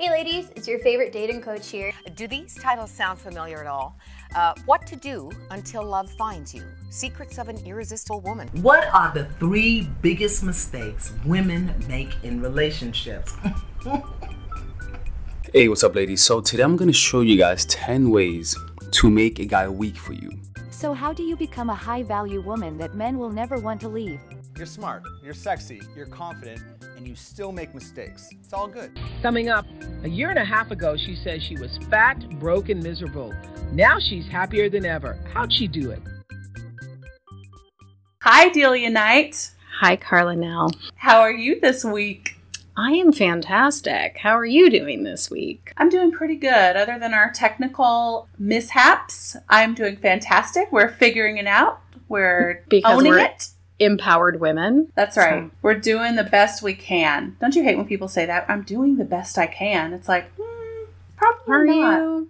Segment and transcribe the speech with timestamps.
[0.00, 1.92] Hey ladies, it's your favorite dating coach here.
[2.14, 3.98] Do these titles sound familiar at all?
[4.34, 6.62] Uh, what to do until love finds you.
[6.88, 8.48] Secrets of an irresistible woman.
[8.62, 13.36] What are the three biggest mistakes women make in relationships?
[15.52, 16.22] Hey, what's up, ladies?
[16.22, 18.56] So, today I'm gonna show you guys 10 ways
[18.92, 20.30] to make a guy weak for you.
[20.70, 23.88] So, how do you become a high value woman that men will never want to
[23.88, 24.20] leave?
[24.56, 26.62] You're smart, you're sexy, you're confident,
[27.00, 28.28] and you still make mistakes.
[28.32, 28.92] It's all good.
[29.22, 29.64] Coming up,
[30.04, 33.32] a year and a half ago, she says she was fat, broke, and miserable.
[33.72, 35.18] Now she's happier than ever.
[35.32, 36.02] How'd she do it?
[38.22, 39.50] Hi, Delia Knight.
[39.80, 40.70] Hi, Carla Nell.
[40.96, 42.36] How are you this week?
[42.76, 44.18] I am fantastic.
[44.18, 45.72] How are you doing this week?
[45.78, 46.76] I'm doing pretty good.
[46.76, 50.70] Other than our technical mishaps, I'm doing fantastic.
[50.70, 51.80] We're figuring it out.
[52.08, 53.48] We're Because owning we're- it.
[53.80, 54.92] Empowered women.
[54.94, 55.44] That's right.
[55.44, 57.36] So- We're doing the best we can.
[57.40, 58.44] Don't you hate when people say that?
[58.48, 59.92] I'm doing the best I can.
[59.92, 60.84] It's like, hmm,
[61.16, 61.98] probably Are not.
[61.98, 62.28] you?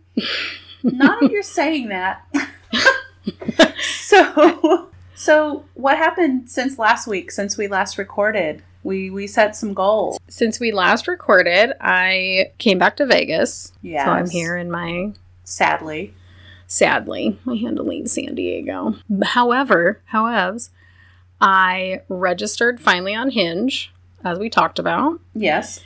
[0.82, 2.24] Not if you're saying that.
[3.80, 7.30] so, so what happened since last week?
[7.30, 10.18] Since we last recorded, we we set some goals.
[10.28, 13.73] Since we last recorded, I came back to Vegas.
[13.82, 15.12] Yeah, So I'm here in my,
[15.45, 16.15] Sadly,
[16.66, 18.95] sadly, I had to leave San Diego.
[19.23, 20.59] However, however,
[21.41, 23.93] I registered finally on Hinge,
[24.24, 25.80] as we talked about, yes,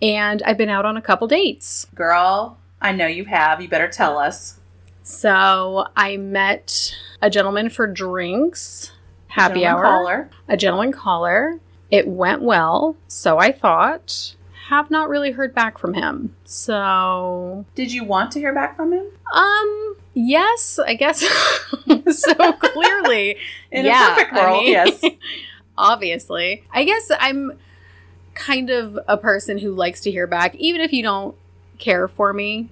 [0.00, 1.86] and I've been out on a couple dates.
[1.94, 2.58] girl.
[2.80, 3.62] I know you have.
[3.62, 4.60] You better tell us.
[5.02, 8.92] So I met a gentleman for drinks,
[9.28, 10.30] happy hour, caller.
[10.46, 11.58] a gentleman caller.
[11.90, 14.34] It went well, so I thought.
[14.68, 16.34] Have not really heard back from him.
[16.44, 19.06] So, Did you want to hear back from him?
[19.32, 21.20] um, yes, I guess
[22.08, 23.36] so clearly.
[23.70, 25.04] In yeah, a perfect I world, mean, yes.
[25.78, 26.64] obviously.
[26.72, 27.52] I guess I'm
[28.34, 31.36] kind of a person who likes to hear back, even if you don't
[31.78, 32.68] care for me,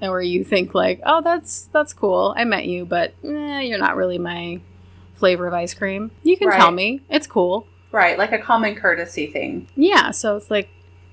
[0.00, 2.34] or you think like, "Oh, that's that's cool.
[2.36, 4.60] I met you, but eh, you're not really my
[5.14, 7.00] flavor of ice cream." You can tell me.
[7.08, 7.66] It's cool.
[7.92, 9.68] Right, like a common courtesy thing.
[9.76, 10.68] Yeah, so it's like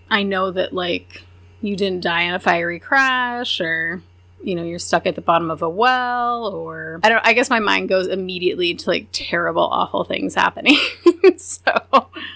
[0.10, 1.24] I know that like
[1.62, 4.02] you didn't die in a fiery crash or
[4.44, 7.50] you know, you're stuck at the bottom of a well or I don't I guess
[7.50, 10.78] my mind goes immediately to like terrible awful things happening.
[11.38, 11.74] so,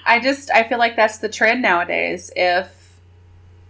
[0.05, 2.31] I just I feel like that's the trend nowadays.
[2.35, 2.99] If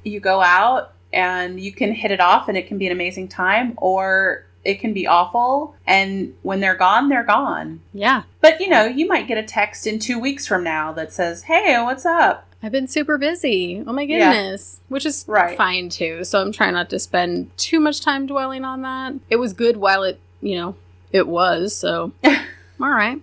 [0.04, 3.28] you go out and you can hit it off and it can be an amazing
[3.28, 7.82] time or it can be awful and when they're gone, they're gone.
[7.94, 11.12] yeah, But you know, you might get a text in 2 weeks from now that
[11.14, 13.84] says, "Hey, what's up?" I've been super busy.
[13.86, 14.30] Oh my Yeah.
[14.32, 14.80] goodness.
[14.88, 15.58] Which is Right.
[15.58, 16.24] fine too.
[16.24, 19.16] So I'm trying not to spend too much time dwelling on that.
[19.30, 20.76] It was good while it, you know,
[21.12, 21.76] it was.
[21.76, 23.22] So, all right.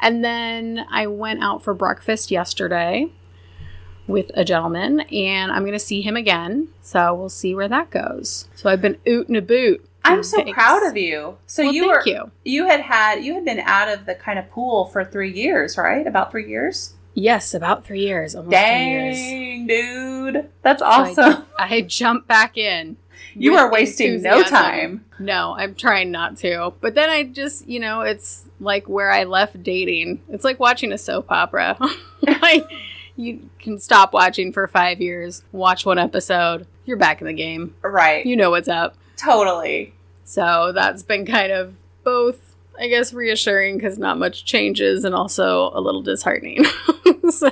[0.00, 3.08] And then I went out for breakfast yesterday
[4.06, 6.68] with a gentleman, and I'm going to see him again.
[6.82, 8.48] So we'll see where that goes.
[8.54, 9.84] So I've been oot and a boot.
[10.04, 11.38] I'm so proud of you.
[11.46, 12.30] So Well, you thank were you.
[12.44, 15.78] you had had you had been out of the kind of pool for 3 years,
[15.78, 16.06] right?
[16.06, 16.92] About 3 years?
[17.14, 18.34] Yes, about three years.
[18.34, 19.16] Almost three years.
[19.16, 20.50] Dang, dude.
[20.62, 21.44] That's So I- awesome.
[21.58, 22.96] I jumped back in.
[23.34, 25.04] you are wasting no time.
[25.20, 26.72] No, I'm trying not to.
[26.80, 30.22] But then I just, you know, it's like where I left dating.
[30.28, 31.78] It's like watching a soap opera.
[32.42, 32.64] like
[33.16, 37.74] you can stop watching for 5 years, watch one episode, you're back in the game.
[37.82, 38.26] Right.
[38.26, 38.96] You know what's up.
[39.16, 39.94] totally.
[40.24, 45.70] So that's been kind of both I guess reassuring cuz not much changes and also
[45.74, 46.64] a little disheartening.
[47.30, 47.50] so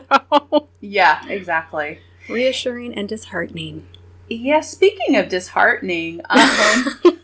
[0.81, 1.99] Yeah, exactly.
[2.28, 3.87] reassuring and disheartening.
[4.28, 6.84] Yeah, speaking of disheartening, um,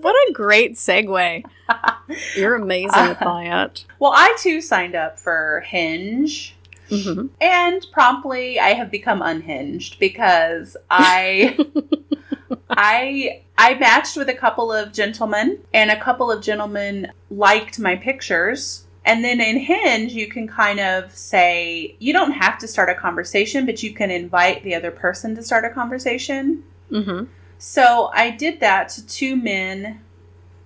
[0.00, 1.44] what a great segue.
[2.36, 3.84] You're amazing at that.
[3.98, 6.54] well, I too signed up for Hinge,
[6.88, 11.58] hmm and promptly I have become unhinged because I
[12.70, 17.96] I I matched with a couple of gentlemen, and a couple of gentlemen liked my
[17.96, 18.84] pictures.
[19.06, 22.94] And then in Hinge, you can kind of say you don't have to start a
[22.94, 26.64] conversation, but you can invite the other person to start a conversation.
[26.88, 27.24] hmm
[27.58, 30.00] So I did that to two men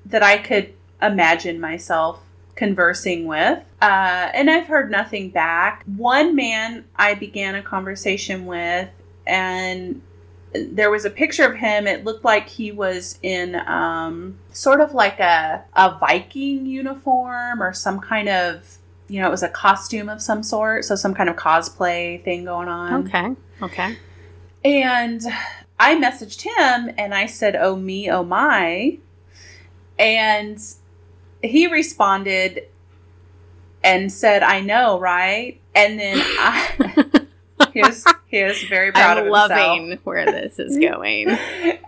[0.06, 0.72] that I could
[1.02, 2.22] imagine myself
[2.58, 3.60] conversing with.
[3.80, 5.84] Uh, and I've heard nothing back.
[5.86, 8.90] One man I began a conversation with,
[9.26, 10.02] and
[10.52, 11.86] there was a picture of him.
[11.86, 17.72] It looked like he was in um, sort of like a, a Viking uniform or
[17.72, 20.84] some kind of, you know, it was a costume of some sort.
[20.84, 23.06] So some kind of cosplay thing going on.
[23.06, 23.36] Okay.
[23.62, 23.96] Okay.
[24.64, 25.22] And
[25.78, 28.98] I messaged him and I said, Oh, me, oh, my.
[29.96, 30.58] And
[31.42, 32.64] he responded
[33.82, 35.60] and said, I know, right?
[35.74, 37.24] And then I.
[37.72, 41.30] he was he was very proud I'm of loving where this is going.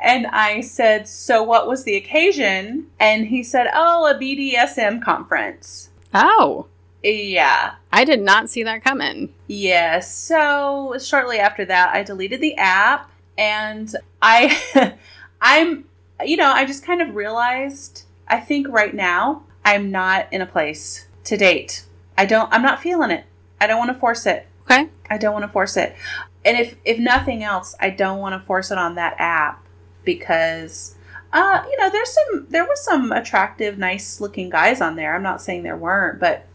[0.02, 5.91] And I said, "So what was the occasion?" And he said, "Oh, a BDSM conference."
[6.12, 6.67] Oh,
[7.02, 7.75] Yeah.
[7.93, 9.32] I did not see that coming.
[9.47, 10.14] Yes.
[10.14, 14.94] So shortly after that, I deleted the app and I
[15.41, 15.85] I'm
[16.25, 20.47] you know, I just kind of realized I think right now I'm not in a
[20.47, 21.85] place to date.
[22.17, 23.25] I don't I'm not feeling it.
[23.61, 24.47] I don't want to force it.
[24.63, 24.89] Okay.
[25.09, 25.97] I don't want to force it.
[26.45, 29.65] And if if nothing else, I don't want to force it on that app
[30.05, 30.97] because
[31.33, 35.15] uh, you know, there's some there was some attractive, nice looking guys on there.
[35.15, 36.47] I'm not saying there weren't, but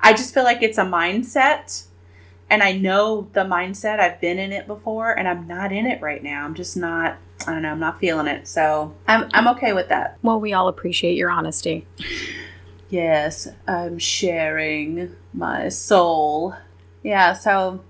[0.00, 1.86] I just feel like it's a mindset
[2.48, 3.98] and I know the mindset.
[3.98, 6.44] I've been in it before and I'm not in it right now.
[6.44, 8.46] I'm just not I don't know, I'm not feeling it.
[8.48, 10.18] So, I'm I'm okay with that.
[10.22, 11.86] Well, we all appreciate your honesty.
[12.88, 16.54] Yes, I'm sharing my soul.
[17.02, 17.80] Yeah, so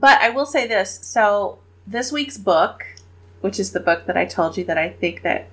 [0.00, 0.98] but I will say this.
[1.02, 2.86] So, this week's book,
[3.40, 5.48] which is the book that I told you that I think that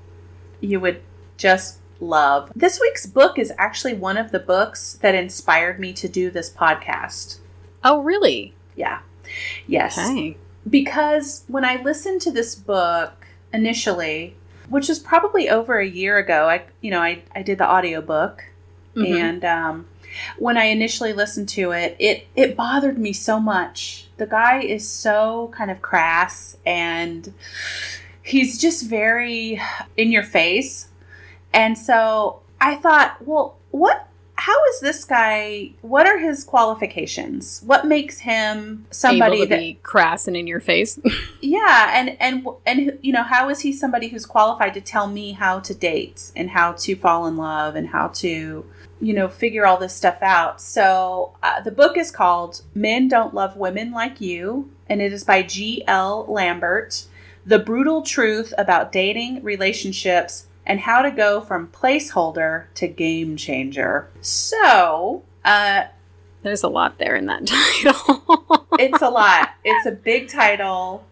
[0.61, 1.01] you would
[1.37, 2.51] just love.
[2.55, 6.49] This week's book is actually one of the books that inspired me to do this
[6.51, 7.39] podcast.
[7.83, 8.53] Oh, really?
[8.75, 8.99] Yeah.
[9.67, 9.97] Yes.
[9.97, 10.37] Okay.
[10.69, 14.35] Because when I listened to this book initially,
[14.69, 18.43] which was probably over a year ago, I you know, I, I did the audiobook
[18.95, 19.19] Mhm.
[19.19, 19.85] and um,
[20.39, 24.07] when I initially listened to it, it it bothered me so much.
[24.17, 27.33] The guy is so kind of crass and
[28.23, 29.61] he's just very
[29.95, 30.87] in your face.
[31.53, 37.61] And so I thought, well, what how is this guy what are his qualifications?
[37.65, 40.99] What makes him somebody Able to that be crass and in your face.
[41.41, 45.31] yeah, and and and you know, how is he somebody who's qualified to tell me
[45.31, 48.63] how to date and how to fall in love and how to,
[49.01, 50.61] you know, figure all this stuff out?
[50.61, 55.23] So uh, the book is called "Men Don't Love Women Like You," and it is
[55.23, 55.83] by G.
[55.87, 56.25] L.
[56.29, 57.05] Lambert.
[57.43, 64.09] The brutal truth about dating, relationships, and how to go from placeholder to game changer.
[64.21, 65.85] So, uh,
[66.43, 67.47] There's a lot there in that
[67.83, 68.67] title.
[68.77, 69.49] it's a lot.
[69.63, 71.05] It's a big title.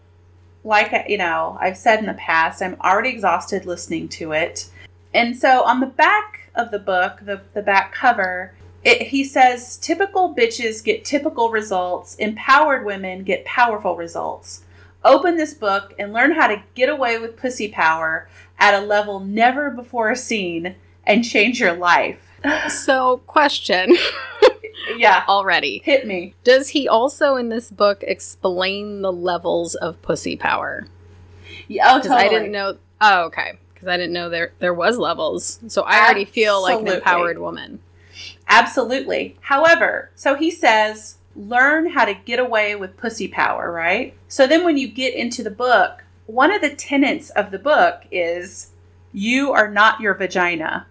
[0.62, 4.68] Like you know, I've said in the past, I'm already exhausted listening to it.
[5.14, 8.52] And so on the back of the book, the, the back cover,
[8.84, 14.62] it, he says, typical bitches get typical results, empowered women get powerful results.
[15.04, 19.20] Open this book and learn how to get away with pussy power at a level
[19.20, 20.74] never before seen
[21.04, 22.20] and change your life.
[22.68, 23.96] so, question
[24.96, 25.82] Yeah, already.
[25.84, 26.34] hit me.
[26.44, 30.86] Does he also in this book explain the levels of pussy power?
[31.68, 32.26] Yeah, oh, Because totally.
[32.26, 32.76] I didn't know.
[33.00, 33.58] Oh, okay.
[33.72, 35.58] Because I didn't know there there was levels.
[35.68, 37.80] So I already feel like an empowered woman.
[38.48, 39.36] Absolutely.
[39.40, 44.14] However, so he says, learn how to get away with pussy power, right?
[44.28, 48.02] So then when you get into the book, one of the tenets of the book
[48.10, 48.70] is
[49.12, 50.86] you are not your vagina.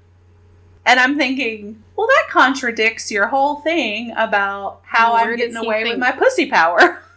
[0.86, 5.84] And I'm thinking, well, that contradicts your whole thing about how Where I'm getting away
[5.84, 7.02] with my pussy power.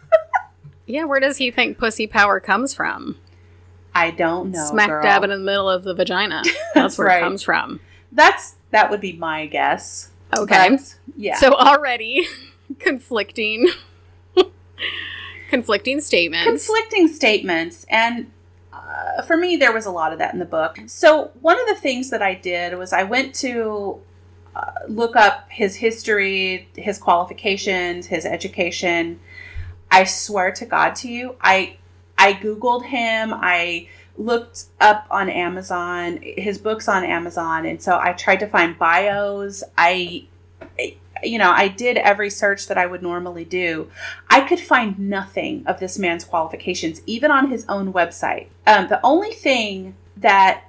[0.89, 3.15] Yeah, where does he think pussy power comes from?
[3.93, 4.65] I don't know.
[4.65, 5.03] Smack girl.
[5.03, 6.41] dab in the middle of the vagina.
[6.43, 7.17] That's, That's where right.
[7.19, 7.79] it comes from.
[8.11, 10.09] That's that would be my guess.
[10.35, 10.69] Okay.
[10.71, 11.35] But, yeah.
[11.35, 12.27] So already
[12.79, 13.69] conflicting
[15.49, 16.47] conflicting statements.
[16.47, 17.85] conflicting statements.
[17.89, 18.31] And
[18.71, 20.79] uh, for me there was a lot of that in the book.
[20.87, 23.99] So one of the things that i did was i went to
[24.55, 29.19] uh, look up his history his qualifications his education.
[29.91, 31.77] I swear to god to you i
[32.17, 33.33] i googled him.
[33.33, 33.87] I
[34.17, 37.65] looked up on amazon his books on amazon.
[37.65, 39.63] And so i tried to find bios.
[39.77, 40.25] I
[41.23, 43.89] you know i did every search that i would normally do
[44.29, 48.47] I could find nothing of this man's qualifications, even on his own website.
[48.67, 50.65] Um, the only thing that,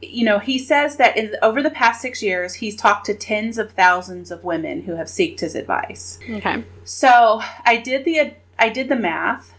[0.00, 3.58] you know, he says that in, over the past six years, he's talked to tens
[3.58, 6.18] of thousands of women who have sought his advice.
[6.28, 6.64] okay.
[6.84, 9.54] So I did the I did the math,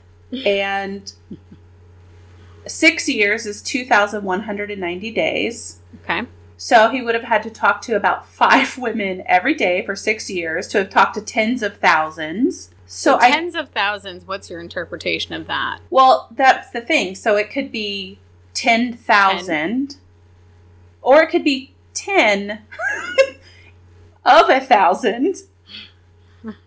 [0.46, 1.12] and
[2.68, 5.80] six years is two thousand one hundred and ninety days.
[6.03, 6.24] Okay.
[6.63, 10.29] So he would have had to talk to about five women every day for six
[10.29, 12.70] years to have talked to tens of thousands.
[12.86, 15.82] So, So, I tens of thousands, what's your interpretation of that?
[15.89, 17.15] Well, that's the thing.
[17.15, 18.17] So it could be
[18.53, 19.98] 10,000
[21.01, 22.51] or it could be 10
[24.25, 25.43] of a thousand.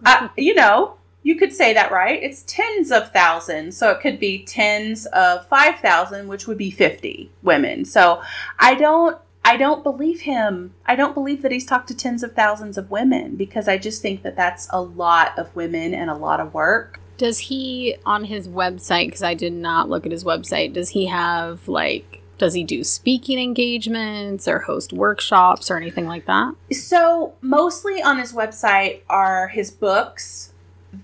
[0.04, 2.22] uh, you know, you could say that, right?
[2.22, 3.78] It's tens of thousands.
[3.78, 7.86] So it could be tens of 5,000, which would be 50 women.
[7.86, 8.20] So
[8.58, 9.16] I don't.
[9.46, 10.74] I don't believe him.
[10.86, 14.02] I don't believe that he's talked to tens of thousands of women because I just
[14.02, 16.98] think that that's a lot of women and a lot of work.
[17.16, 19.06] Does he on his website?
[19.06, 20.72] Because I did not look at his website.
[20.72, 22.22] Does he have like?
[22.38, 26.54] Does he do speaking engagements or host workshops or anything like that?
[26.72, 30.52] So, mostly on his website are his books,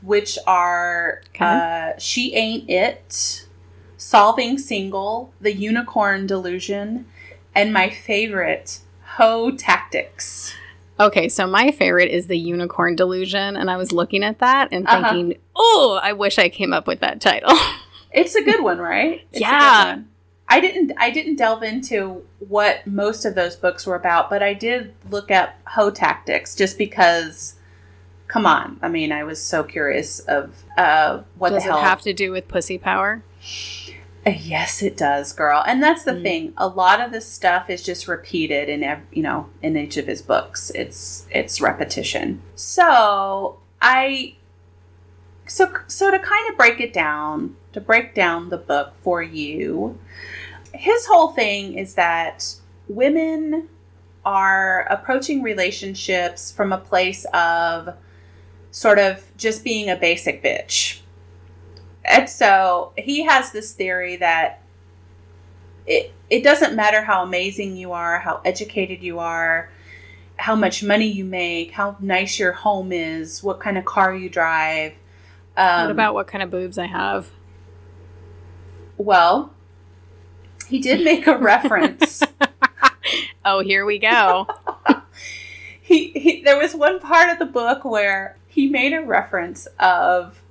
[0.02, 1.44] which are Okay.
[1.44, 3.46] uh, She Ain't It,
[3.96, 7.06] Solving Single, The Unicorn Delusion,
[7.54, 8.80] and my favorite,
[9.16, 10.54] Ho Tactics.
[11.00, 14.86] Okay, so my favorite is the unicorn delusion, and I was looking at that and
[14.86, 15.02] Uh-huh.
[15.10, 17.56] thinking, oh, I wish I came up with that title.
[18.14, 19.22] It's a good one, right?
[19.32, 19.84] It's Yeah.
[19.94, 20.08] one.
[20.46, 24.52] I didn't I didn't delve into what most of those books were about, but I
[24.52, 27.54] did look up Ho Tactics just because
[28.28, 28.78] come on.
[28.82, 32.32] I mean, I was so curious of uh what Does the it have to do
[32.32, 33.22] with pussy power?
[34.24, 35.64] Uh, Yes, it does, girl.
[35.66, 36.22] And that's the Mm.
[36.22, 36.52] thing.
[36.56, 40.06] A lot of this stuff is just repeated in ev- you know in each of
[40.06, 40.70] his books.
[40.74, 42.40] It's it's repetition.
[42.54, 44.34] So I
[45.46, 49.98] so so to kind of break it down, to break down the book for you,
[50.72, 52.54] his whole thing is that
[52.88, 53.68] women
[54.24, 57.94] are approaching relationships from a place of
[58.70, 61.00] sort of just being a basic bitch.
[62.04, 64.62] And so he has this theory that
[65.86, 69.70] it it doesn't matter how amazing you are, how educated you are,
[70.36, 74.28] how much money you make, how nice your home is, what kind of car you
[74.28, 74.94] drive.
[75.56, 77.30] Um, what about what kind of boobs I have?
[78.96, 79.52] well,
[80.68, 82.22] he did make a reference.
[83.44, 84.46] Oh, here we go.
[85.82, 90.41] he, he there was one part of the book where he made a reference of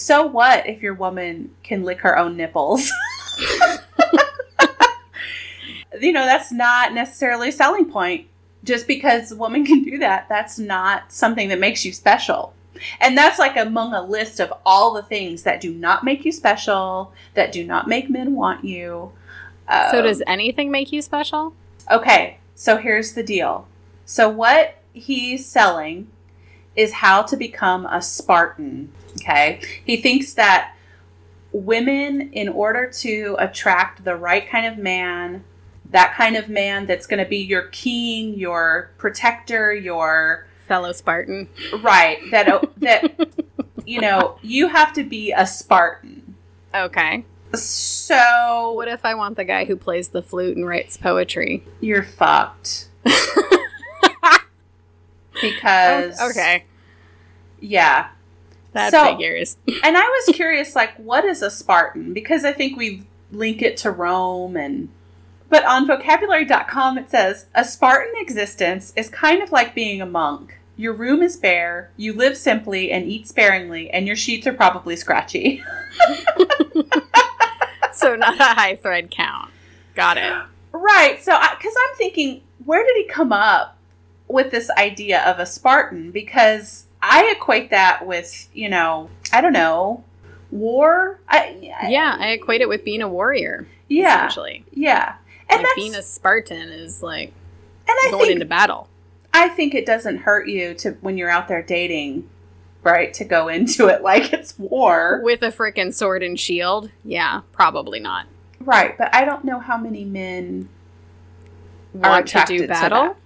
[0.00, 2.90] so what if your woman can lick her own nipples
[6.00, 8.26] you know that's not necessarily a selling point
[8.64, 12.54] just because a woman can do that that's not something that makes you special
[13.00, 16.32] and that's like among a list of all the things that do not make you
[16.32, 19.12] special that do not make men want you
[19.68, 21.54] so Um, does anything make you special?
[21.90, 23.66] Okay, so here's the deal.
[24.04, 26.08] So what he's selling
[26.76, 28.92] is how to become a Spartan.
[29.20, 30.74] Okay, he thinks that
[31.52, 35.44] women, in order to attract the right kind of man,
[35.90, 41.48] that kind of man that's going to be your king, your protector, your Fellow Spartan.
[41.82, 42.46] right that
[42.78, 43.28] that
[43.84, 46.34] you know you have to be a Spartan.
[46.74, 47.24] Okay.
[47.54, 51.64] So What if I want the guy who plays the flute and writes poetry?
[51.80, 52.88] you're fucked.
[55.42, 56.64] because oh, Okay.
[57.60, 58.08] yeah
[58.72, 59.58] That So- figures.
[59.84, 62.14] and I was curious, like, what is a Spartan?
[62.14, 64.88] Because I think we link it to Rome and.
[65.50, 70.56] But on vocabulary.com, it says a Spartan existence is kind of like being a monk.
[70.78, 74.96] Your room is bare, you live simply and eat sparingly, and your sheets are probably
[74.96, 75.62] scratchy.
[77.92, 79.50] so not a high thread count.
[79.94, 80.32] Got it.
[80.72, 81.22] right.
[81.22, 83.76] So, because I'm thinking, where did he come up
[84.32, 86.10] with this idea of a Spartan?
[86.10, 90.02] Because I equate that with, you know, I don't know,
[90.50, 91.20] war.
[91.28, 93.66] I, I- Yeah, I equate it with being a warrior.
[93.88, 94.64] yeah, Essentially.
[94.72, 95.14] yeah.
[95.48, 97.32] And like that's, being a Spartan is like
[97.86, 98.88] and I going think into battle.
[99.34, 102.28] I think it doesn't hurt you to when you're out there dating,
[102.82, 103.12] right?
[103.14, 106.90] To go into it like it's war, With a freaking sword and shield?
[107.04, 108.26] Yeah, probably not.
[108.60, 108.96] right?
[108.96, 110.68] But I don't know how many men
[111.94, 113.02] Want to do battle?
[113.02, 113.16] that.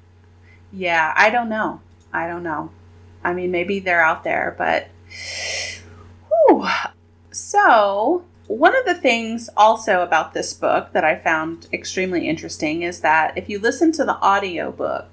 [0.72, 1.80] Yeah, I don't know.
[2.12, 2.70] I don't know.
[3.24, 4.88] I mean, maybe they're out there, but.
[6.30, 6.66] Whew.
[7.30, 13.00] So, one of the things also about this book that I found extremely interesting is
[13.00, 15.08] that if you listen to the audiobook,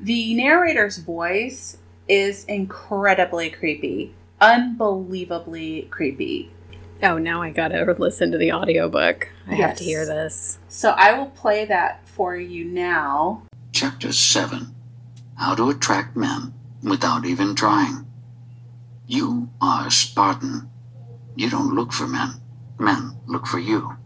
[0.00, 1.78] the narrator's voice
[2.08, 4.14] is incredibly creepy.
[4.40, 6.50] Unbelievably creepy.
[7.02, 9.28] Oh, now I gotta listen to the audiobook.
[9.46, 10.58] I have to hear this.
[10.68, 13.42] So I will play that for you now.
[13.72, 14.74] Chapter 7
[15.36, 18.06] How to Attract Men Without Even Trying.
[19.06, 20.68] You are a Spartan.
[21.36, 22.40] You don't look for men,
[22.78, 23.96] men look for you.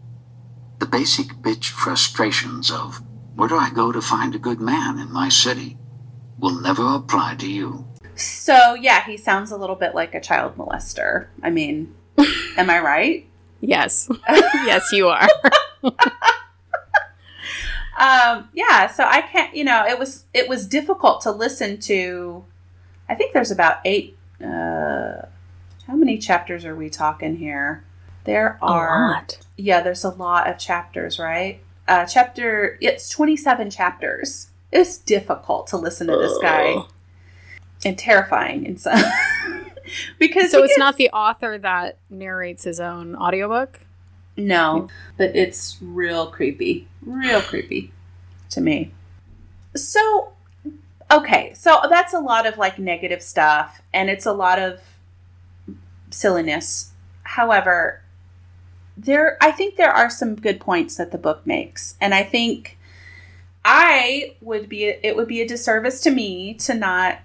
[0.79, 3.01] The basic bitch frustrations of
[3.35, 5.77] where do I go to find a good man in my city
[6.39, 7.87] will never apply to you.
[8.15, 11.27] So yeah, he sounds a little bit like a child molester.
[11.43, 11.93] I mean,
[12.57, 13.27] am I right?
[13.59, 14.09] Yes.
[14.29, 15.27] yes, you are.
[17.97, 22.43] Um, yeah, so I can't, you know, it was it was difficult to listen to.
[23.07, 24.17] I think there's about eight.
[24.43, 25.21] Uh,
[25.87, 27.83] how many chapters are we talking here?
[28.25, 29.25] There are.
[29.55, 31.59] Yeah, there's a lot of chapters, right?
[31.87, 34.49] Uh, chapter it's 27 chapters.
[34.71, 36.89] It's difficult to listen to this guy Ugh.
[37.85, 38.91] and terrifying and so
[40.19, 43.79] because so it's gets- not the author that narrates his own audiobook.
[44.37, 46.87] No, but it's real creepy.
[47.05, 47.91] Real creepy
[48.49, 48.91] to me.
[49.75, 50.33] So,
[51.11, 54.81] okay, so that's a lot of like negative stuff and it's a lot of
[56.09, 56.91] silliness.
[57.23, 58.01] However,
[58.97, 61.95] there I think there are some good points that the book makes.
[61.99, 62.77] And I think
[63.63, 67.19] I would be it would be a disservice to me to not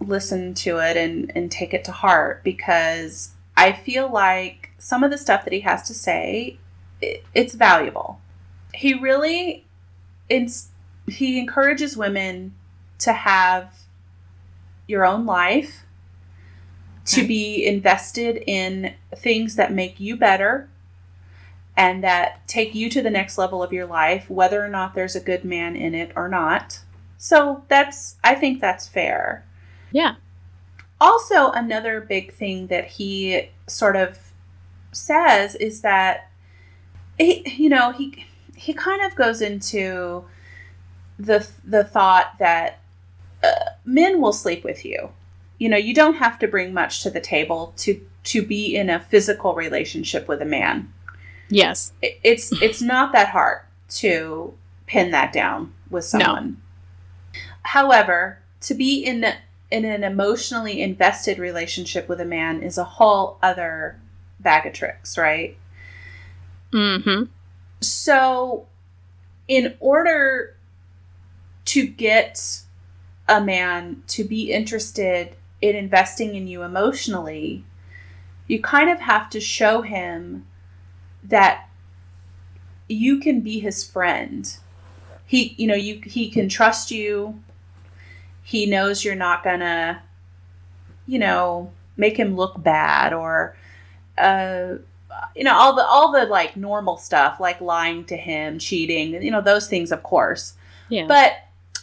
[0.00, 5.10] listen to it and and take it to heart because I feel like some of
[5.10, 6.58] the stuff that he has to say
[7.02, 8.20] i- it's valuable.
[8.74, 9.64] He really
[10.28, 10.70] ins-
[11.06, 12.54] he encourages women
[12.98, 13.74] to have
[14.86, 15.84] your own life
[17.06, 20.68] to be invested in things that make you better
[21.76, 25.16] and that take you to the next level of your life whether or not there's
[25.16, 26.80] a good man in it or not.
[27.18, 29.44] So that's I think that's fair
[29.92, 30.14] Yeah.
[31.00, 34.18] also another big thing that he sort of
[34.92, 36.30] says is that
[37.18, 38.26] he, you know he
[38.56, 40.24] he kind of goes into
[41.18, 42.80] the the thought that
[43.42, 43.48] uh,
[43.84, 45.10] men will sleep with you
[45.58, 48.88] you know you don't have to bring much to the table to to be in
[48.90, 50.92] a physical relationship with a man
[51.50, 51.92] Yes.
[52.02, 54.54] it- it's it's not that hard to
[54.86, 56.20] pin that down with No.
[56.20, 56.56] someone.
[57.62, 59.24] However, to be in
[59.70, 63.98] in an emotionally invested relationship with a man is a whole other
[64.40, 65.56] bag of tricks, right?
[66.72, 67.24] Mm-hmm.
[67.84, 68.66] So,
[69.46, 70.56] in order
[71.66, 72.62] to get
[73.28, 77.64] a man to be interested in investing in you emotionally,
[78.46, 80.46] you kind of have to show him
[81.22, 81.68] that
[82.88, 84.56] you can be his friend.
[85.26, 87.42] He, you know, you he can trust you.
[88.42, 90.02] He knows you're not gonna,
[91.06, 93.56] you know, make him look bad or,
[94.18, 94.74] uh,
[95.34, 99.30] you know, all the all the like normal stuff like lying to him, cheating, you
[99.30, 100.54] know, those things, of course.
[100.88, 101.06] Yeah.
[101.06, 101.32] but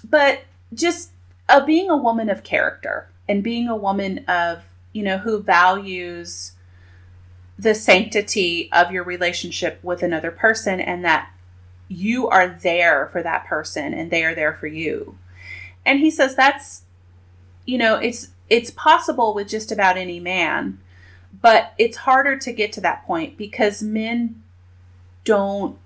[0.10, 0.42] but
[0.74, 1.12] just
[1.50, 4.64] uh, being a woman of character and being a woman of
[4.94, 6.54] you know who values
[7.58, 11.32] the sanctity of your relationship with another person and that
[11.88, 15.18] you are there for that person and they are there for you.
[15.86, 16.84] And he says that's
[17.66, 20.80] you know it's it's possible with just about any man
[21.40, 24.42] but it's harder to get to that point because men
[25.24, 25.78] don't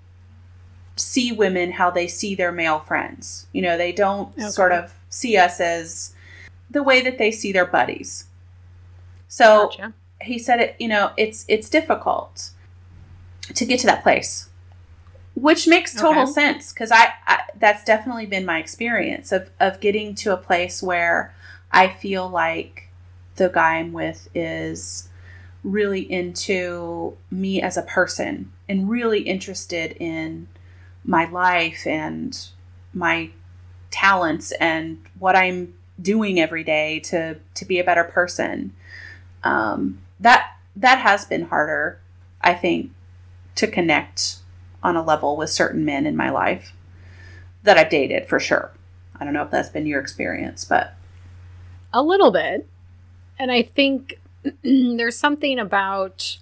[0.96, 3.46] see women how they see their male friends.
[3.52, 4.48] You know, they don't Okay.
[4.50, 6.14] sort of see us as
[6.70, 8.26] the way that they see their buddies.
[9.28, 9.92] So Gotcha.
[10.20, 12.50] he said it, you know, it's it's difficult
[13.54, 14.48] to get to that place.
[15.34, 16.32] Which makes total Okay.
[16.32, 20.82] sense because I, I that's definitely been my experience of of getting to a place
[20.82, 21.34] where
[21.70, 22.88] I feel like
[23.36, 25.10] the guy I'm with is
[25.66, 30.46] really into me as a person and really interested in
[31.04, 32.48] my life and
[32.94, 33.30] my
[33.90, 38.72] talents and what I'm doing every day to to be a better person.
[39.42, 42.00] Um, that that has been harder,
[42.40, 42.92] I think,
[43.56, 44.36] to connect
[44.82, 46.72] on a level with certain men in my life
[47.64, 48.70] that I've dated for sure.
[49.18, 50.94] I don't know if that's been your experience, but
[51.92, 52.68] A little bit.
[53.38, 54.20] And I think
[54.62, 56.38] there's something about.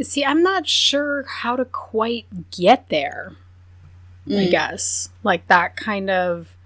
[0.00, 3.32] See, I'm not sure how to quite get there,
[4.26, 4.50] I Mm.
[4.50, 5.10] guess.
[5.22, 6.56] Like that kind of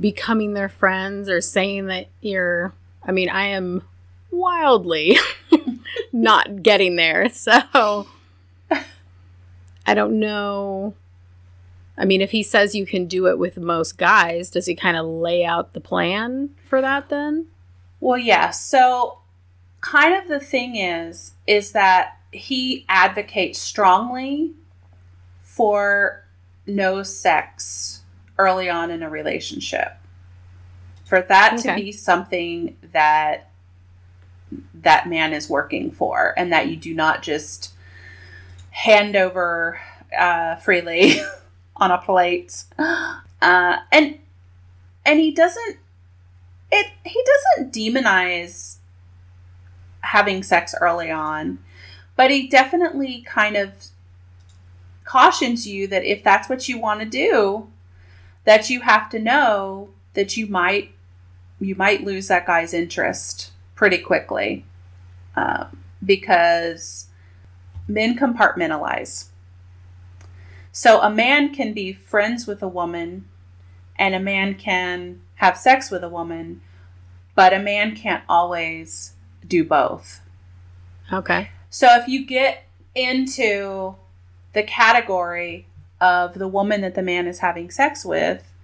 [0.00, 2.72] becoming their friends or saying that you're.
[3.04, 3.82] I mean, I am
[4.30, 5.16] wildly
[6.12, 7.28] not getting there.
[7.34, 8.06] So
[9.84, 10.94] I don't know.
[11.98, 14.96] I mean, if he says you can do it with most guys, does he kind
[14.96, 17.48] of lay out the plan for that then?
[18.00, 18.50] Well, yeah.
[18.50, 19.18] So,
[19.82, 24.52] kind of the thing is, is that he advocates strongly
[25.42, 26.24] for
[26.66, 28.00] no sex
[28.38, 29.92] early on in a relationship.
[31.04, 33.50] For that to be something that
[34.74, 37.74] that man is working for, and that you do not just
[38.70, 39.78] hand over
[40.16, 41.20] uh, freely
[41.76, 44.18] on a plate, uh, and
[45.04, 45.76] and he doesn't
[46.70, 48.78] it he doesn't demonize
[50.02, 51.58] having sex early on.
[52.16, 53.72] But he definitely kind of
[55.04, 57.68] cautions you that if that's what you want to do
[58.44, 60.92] that you have to know that you might
[61.60, 64.64] you might lose that guy's interest pretty quickly
[65.36, 67.06] um, because
[67.86, 69.26] men compartmentalize.
[70.72, 73.26] So a man can be friends with a woman
[73.96, 76.60] and a man can have sex with a woman
[77.34, 79.11] but a man can't always
[79.46, 80.20] do both.
[81.12, 81.50] Okay.
[81.70, 83.94] So if you get into
[84.52, 85.66] the category
[86.00, 88.54] of the woman that the man is having sex with,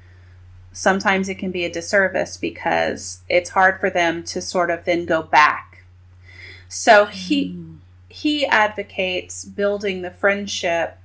[0.72, 5.04] sometimes it can be a disservice because it's hard for them to sort of then
[5.06, 5.84] go back.
[6.68, 7.56] So he
[8.10, 10.98] he advocates building the friendship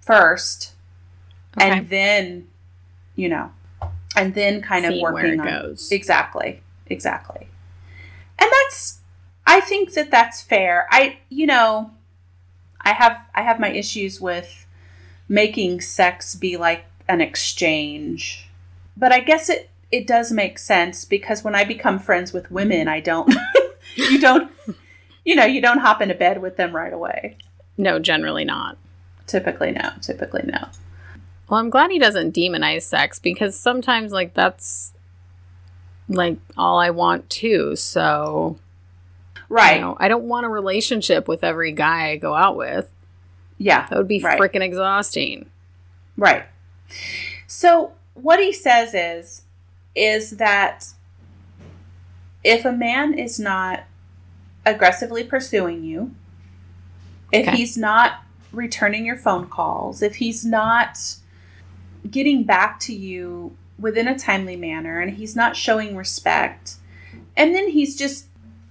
[0.00, 0.72] first
[1.56, 1.70] Okay.
[1.70, 2.46] and then
[3.16, 3.50] you know
[4.14, 5.90] and then kind of Seeing where working it on goes.
[5.90, 7.48] exactly exactly
[8.38, 9.00] and that's
[9.46, 11.90] i think that that's fair i you know
[12.82, 14.66] i have i have my issues with
[15.28, 18.48] making sex be like an exchange
[18.96, 22.88] but i guess it it does make sense because when i become friends with women
[22.88, 23.32] i don't
[23.94, 24.50] you don't
[25.24, 27.36] you know you don't hop into bed with them right away
[27.76, 28.76] No, generally not.
[29.26, 30.68] typically no typically no
[31.48, 34.92] Well, I'm glad he doesn't demonize sex because sometimes, like, that's
[36.08, 37.76] like all I want too.
[37.76, 38.58] So,
[39.48, 42.92] right you know, I don't want a relationship with every guy I go out with.
[43.58, 44.40] yeah That would be Right.
[44.40, 45.46] freaking exhausting.
[46.16, 46.44] Right.
[47.46, 49.42] So what he says is
[49.94, 50.86] is that
[52.44, 53.84] if a man is not
[54.64, 56.14] aggressively pursuing you,
[57.32, 57.56] if Okay.
[57.56, 60.98] he's not returning your phone calls, if he's not
[62.10, 66.76] getting back to you within a timely manner and he's not showing respect,
[67.36, 68.26] and then he's just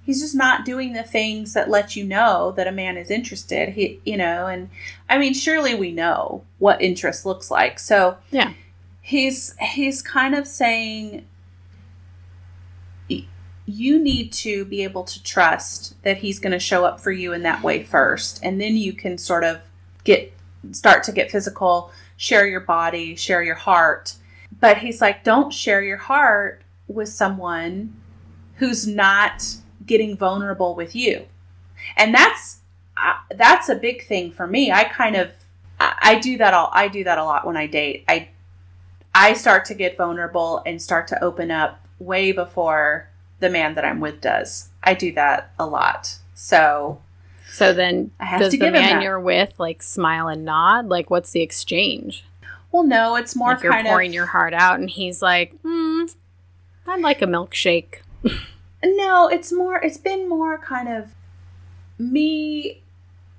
[0.06, 3.70] he's just not doing the things that let you know that a man is interested.
[3.70, 4.70] He you know, and
[5.10, 7.80] I mean surely we know what interest looks like.
[7.80, 8.54] So Yeah.
[9.02, 11.26] he's he's kind of saying
[13.68, 17.34] you need to be able to trust that he's going to show up for you
[17.34, 19.60] in that way first and then you can sort of
[20.04, 20.32] get
[20.72, 24.14] start to get physical share your body share your heart
[24.60, 27.92] but he's like don't share your heart with someone
[28.58, 29.44] who's not
[29.86, 31.26] getting vulnerable with you
[31.98, 32.60] and that's
[32.98, 35.32] I that's a big thing for me i kind of
[35.80, 38.30] I, I do that all i do that a lot when i date i
[39.18, 43.86] I start to get vulnerable and start to open up way before the man that
[43.86, 44.70] I'm with does.
[44.84, 46.18] I do that a lot.
[46.34, 47.02] So
[47.50, 50.90] So then, I have does to the give man you're with like smile and nod?
[50.90, 52.26] Like, what's the exchange?
[52.74, 56.04] well, no, it's more like you're pouring of your heart out, and he's like, hmm,
[56.86, 58.02] I'd like a milkshake.
[58.86, 59.28] no.
[59.28, 59.78] It's more.
[59.78, 61.14] It's been more kind of
[61.98, 62.82] me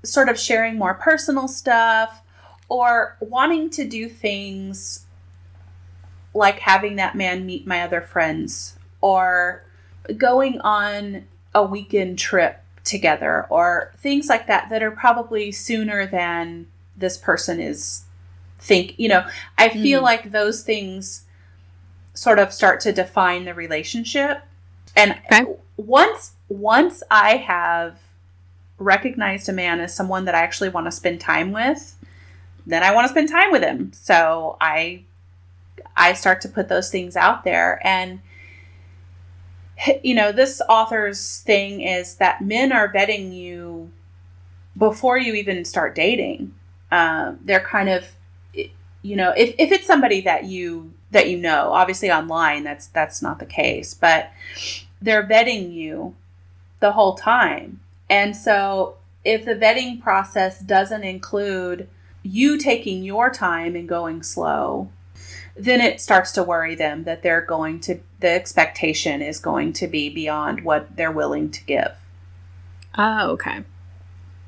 [0.04, 2.22] sort of sharing more personal stuff
[2.68, 5.04] or wanting to do things
[6.34, 9.64] like having that man meet my other friends or
[10.16, 16.66] going on a weekend trip together or things like that that are probably sooner than
[16.96, 18.04] this person is
[18.58, 19.26] think you know
[19.58, 20.04] i feel Mhm.
[20.04, 21.24] like those things
[22.14, 24.42] sort of start to define the relationship
[24.96, 25.44] and Okay.
[25.76, 27.98] once once i have
[28.78, 31.94] recognized a man as someone that i actually want to spend time with
[32.66, 33.92] then i want to spend time with him.
[33.92, 35.02] So i
[35.96, 37.80] i start to put those things out there.
[37.86, 38.20] And
[40.02, 43.90] you know this author's thing is that men are vetting you
[44.76, 46.54] before you even start dating.
[46.90, 48.06] Um, they're kind of
[49.02, 53.22] you know if, if it's somebody that you that you know obviously online that's that's
[53.22, 53.94] not the case.
[53.94, 54.30] But
[55.00, 56.14] they're vetting you
[56.80, 61.88] the whole time and so if the vetting process doesn't include
[62.22, 64.88] you taking your time and going slow
[65.56, 69.86] then it starts to worry them that they're going to the expectation is going to
[69.86, 71.92] be beyond what they're willing to give
[72.98, 73.62] Oh, okay.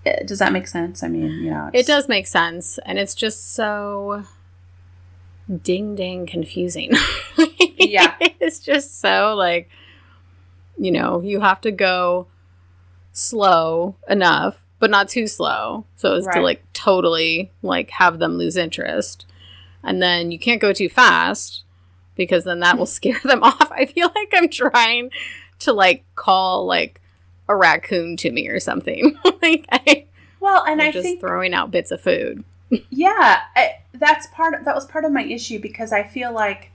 [0.07, 3.15] Uh, does that make sense i mean you know It does make sense, and it's
[3.15, 4.25] just so
[5.63, 6.93] ding dang confusing.
[7.79, 8.15] Yeah.
[8.21, 9.71] it's just so like,
[10.79, 12.27] you know, you have to go
[13.13, 18.57] slow enough, but not too slow, so as to like totally like have them lose
[18.57, 19.27] interest,
[19.83, 21.65] and then you can't go too fast
[22.15, 23.71] because then that will scare them off.
[23.73, 25.11] I feel like I'm trying
[25.61, 27.01] to like call like
[27.49, 29.19] a raccoon to me or something.
[29.43, 30.07] like I,
[30.41, 32.45] well and they're i just think throwing out bits of food.
[32.91, 36.71] yeah I, that's part of, that was part of my issue because i feel like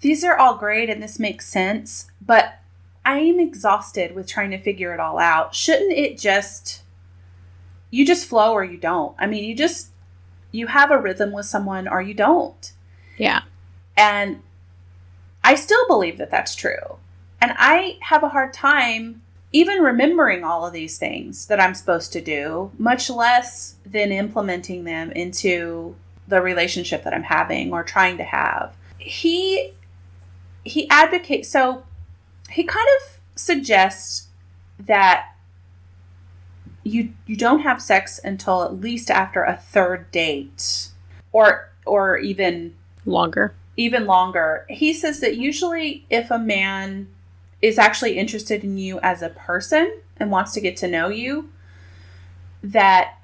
[0.00, 2.60] these are all great and this makes sense but
[3.06, 6.82] i am exhausted with trying to figure it all out shouldn't it just
[7.90, 9.88] you just flow or you don't i mean you just
[10.52, 12.72] you have a rhythm with someone or you don't
[13.16, 13.42] Yeah.
[13.96, 14.42] and
[15.44, 16.96] I still believe that that's true.
[17.40, 22.12] And I have a hard time even remembering all of these things that I'm supposed
[22.14, 25.94] to do, much less than implementing them into
[26.26, 28.74] the relationship that I'm having or trying to have.
[28.98, 29.72] He
[30.64, 31.84] he advocates so
[32.50, 34.28] he kind of suggests
[34.78, 35.28] that
[36.84, 40.88] you you don't have sex until at least after a third date
[41.32, 43.54] or or even Longer.
[43.76, 44.66] even longer.
[44.68, 47.08] He says that usually if a man
[47.62, 51.50] is actually interested in you as a person and wants to get to know you,
[52.62, 53.18] that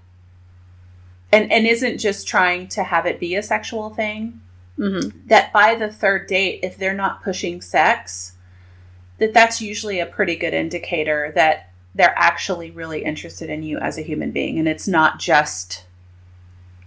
[1.30, 4.40] and and isn't just trying to have it be a sexual thing,
[4.78, 5.26] Mm-hmm.
[5.26, 8.32] that by the third date, if they're not pushing sex,
[9.22, 13.96] that that's usually a pretty good indicator that they're actually really interested in you as
[13.96, 15.84] a human being, and it's not just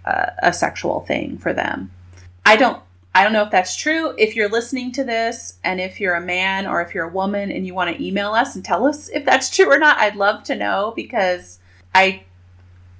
[0.04, 1.90] a, a sexual thing for them.
[2.44, 2.82] I don't.
[3.14, 4.14] I don't know if that's true.
[4.18, 7.50] If you're listening to this and if you're a man or if you're a woman
[7.50, 10.16] and you want to email us and tell us if that's true or not, I'd
[10.16, 11.58] love to know because
[11.94, 12.24] I,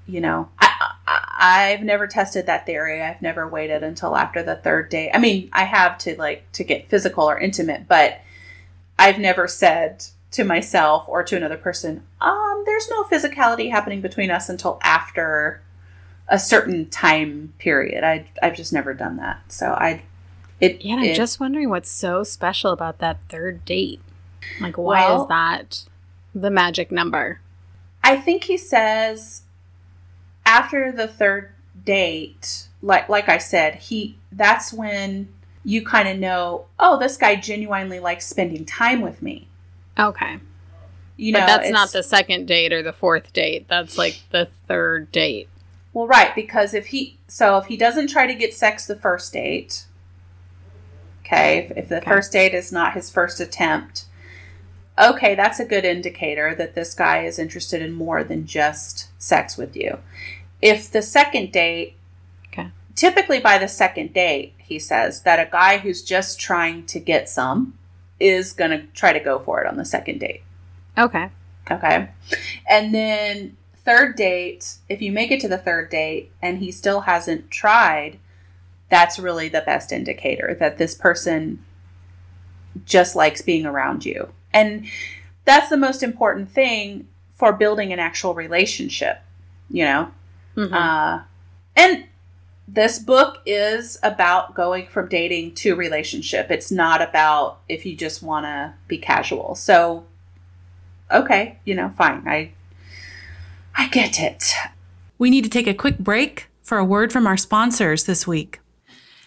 [0.07, 3.03] you know, I, I, I've never tested that theory.
[3.03, 5.11] I've never waited until after the third day.
[5.12, 8.22] I mean, I have to like to get physical or intimate, but
[8.98, 14.30] I've never said to myself or to another person, um, there's no physicality happening between
[14.30, 15.62] us until after
[16.28, 18.02] a certain time period.
[18.04, 19.40] I I've just never done that.
[19.52, 20.02] So I,
[20.61, 20.82] it.
[20.85, 24.00] Yeah, I'm it- just wondering what's so special about that third date.
[24.61, 25.85] Like, why Well- is that
[26.35, 27.40] the magic number?
[28.02, 29.42] I think he says
[30.44, 31.50] after the third
[31.85, 35.28] date, like like I said, he that's when
[35.66, 39.48] you kind of know, oh, this guy genuinely likes spending time with me.
[39.98, 40.38] Okay.
[41.16, 43.66] You know, but that's not the second date or the fourth date.
[43.66, 45.48] That's like the third date.
[45.92, 49.33] Well, right, because if he so if he doesn't try to get sex the first
[49.33, 49.87] date,
[51.24, 52.11] okay, if, if the Okay.
[52.11, 54.05] first date is not his first attempt,
[54.98, 59.57] okay, that's a good indicator that this guy is interested in more than just sex
[59.57, 59.98] with you.
[60.62, 61.96] If the second date,
[62.52, 62.68] Okay.
[62.94, 67.29] typically by the second date, he says that a guy who's just trying to get
[67.29, 67.79] some
[68.18, 70.42] is going to try to go for it on the second date.
[70.98, 71.31] Okay.
[71.70, 72.09] Okay.
[72.68, 77.02] And then third date, if you make it to the third date and he still
[77.02, 78.18] hasn't tried,
[78.88, 81.64] that's really the best indicator that this person
[82.85, 84.33] just likes being around you.
[84.52, 84.87] And
[85.44, 89.20] that's the most important thing for building an actual relationship,
[89.70, 90.11] you know?
[90.57, 90.72] Mhm.
[90.72, 91.24] Uh,
[91.76, 92.05] and
[92.68, 96.50] this book is about going from dating to relationship.
[96.50, 99.55] It's not about if you just want to be casual.
[99.55, 100.05] So,
[101.11, 102.26] okay, you know, fine.
[102.26, 102.52] I
[103.76, 104.52] I get it.
[105.18, 108.61] We need to take a quick break for a word from our sponsors this week.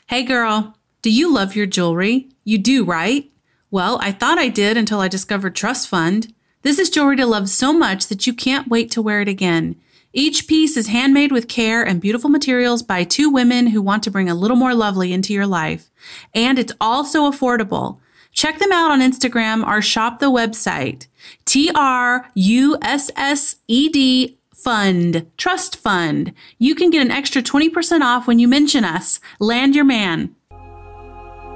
[0.08, 2.28] Hey girl, do you love your jewelry?
[2.44, 3.32] You do, right?
[3.72, 6.34] Well, I thought I did until I discovered Trussed Fund.
[6.64, 9.76] This is jewelry to love so much that you can't wait to wear it again.
[10.14, 14.12] Each piece is handmade with care and beautiful materials by two women who want to
[14.12, 15.92] bring a little more lovely into your life.
[16.34, 18.00] And it's also affordable.
[18.32, 21.08] Check them out on Instagram or shop the website.
[21.46, 25.26] T R U S S E D Fund.
[25.38, 26.34] Trussed Fund.
[26.58, 29.20] You can get an extra 20% off when you mention us.
[29.40, 30.36] Land your man.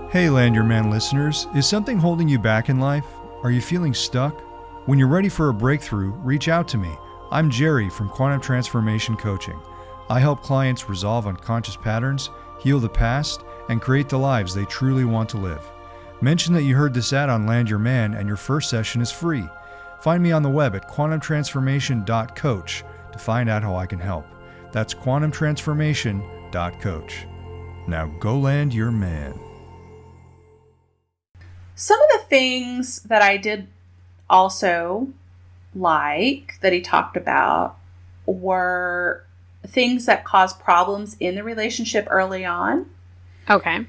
[0.09, 3.07] Hey, Land Your Man listeners, is something holding you back in life?
[3.41, 4.39] Are you feeling stuck?
[4.87, 6.95] When you're ready for a breakthrough, reach out to me.
[7.33, 9.59] I'm Jerry from Quantum Transformation Coaching.
[10.07, 15.03] I help clients resolve unconscious patterns, heal the past, and create the lives they truly
[15.03, 15.67] want to live.
[16.21, 19.11] Mention that you heard this ad on Land Your Man and your first session is
[19.11, 19.49] free.
[20.01, 24.27] Find me on the web at quantumtransformation.coach to find out how I can help.
[24.71, 27.27] That's quantumtransformation.coach.
[27.87, 29.33] Now go land your man.
[31.73, 33.69] Some of the things that I did
[34.29, 35.07] also
[35.75, 37.77] like that he talked about
[38.25, 39.23] were
[39.67, 42.85] things that cause problems in the relationship early on
[43.49, 43.85] Okay.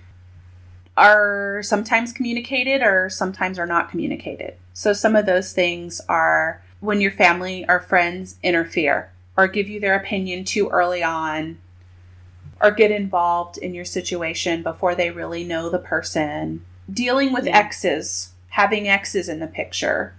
[0.97, 4.55] are sometimes communicated or sometimes are not communicated.
[4.73, 9.81] So some of those things are when your family or friends interfere or give you
[9.81, 11.59] their opinion too early on
[12.61, 16.65] or get involved in your situation before they really know the person.
[16.93, 17.57] Dealing with Yeah.
[17.59, 20.15] exes, having exes in the picture.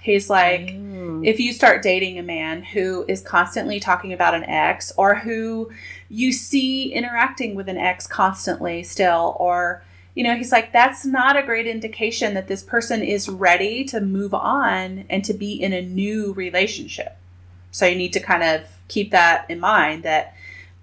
[0.00, 0.95] He's like, oh.
[1.24, 5.70] If you start dating a man who is constantly talking about an ex or who
[6.08, 9.82] you see interacting with an ex constantly still or
[10.14, 14.00] you know he's like that's not a great indication that this person is ready to
[14.00, 17.16] move on and to be in a new relationship.
[17.70, 20.34] So you need to kind of keep that in mind that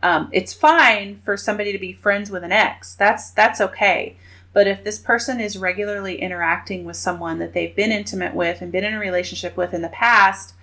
[0.03, 2.93] um, it's fine for somebody to be friends with an ex.
[2.95, 4.17] That's that's okay
[4.53, 8.71] but if this person is regularly interacting with someone that they've been intimate with and
[8.71, 10.53] been in a relationship with in the past,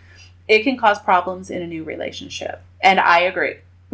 [0.49, 2.63] it can cause problems in a new relationship.
[2.81, 3.57] And I agree.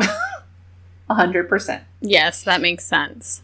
[1.08, 1.84] A hundred percent.
[2.00, 3.42] Yes, that makes sense.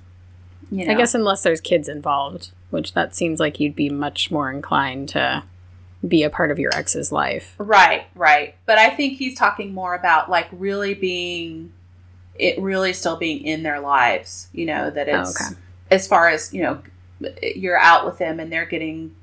[0.71, 2.51] You I guess unless there's kids involved.
[2.71, 5.45] which that seems like you'd be much more inclined to
[6.07, 7.55] be a part of your ex's life.
[7.59, 8.57] Right, right.
[8.67, 11.73] But I think he's talking more about like really being
[12.35, 15.61] it really still being in their lives, you know, that Oh, it's okay.
[15.93, 16.83] As far as, you know,
[17.43, 19.15] you're out with them and they're getting,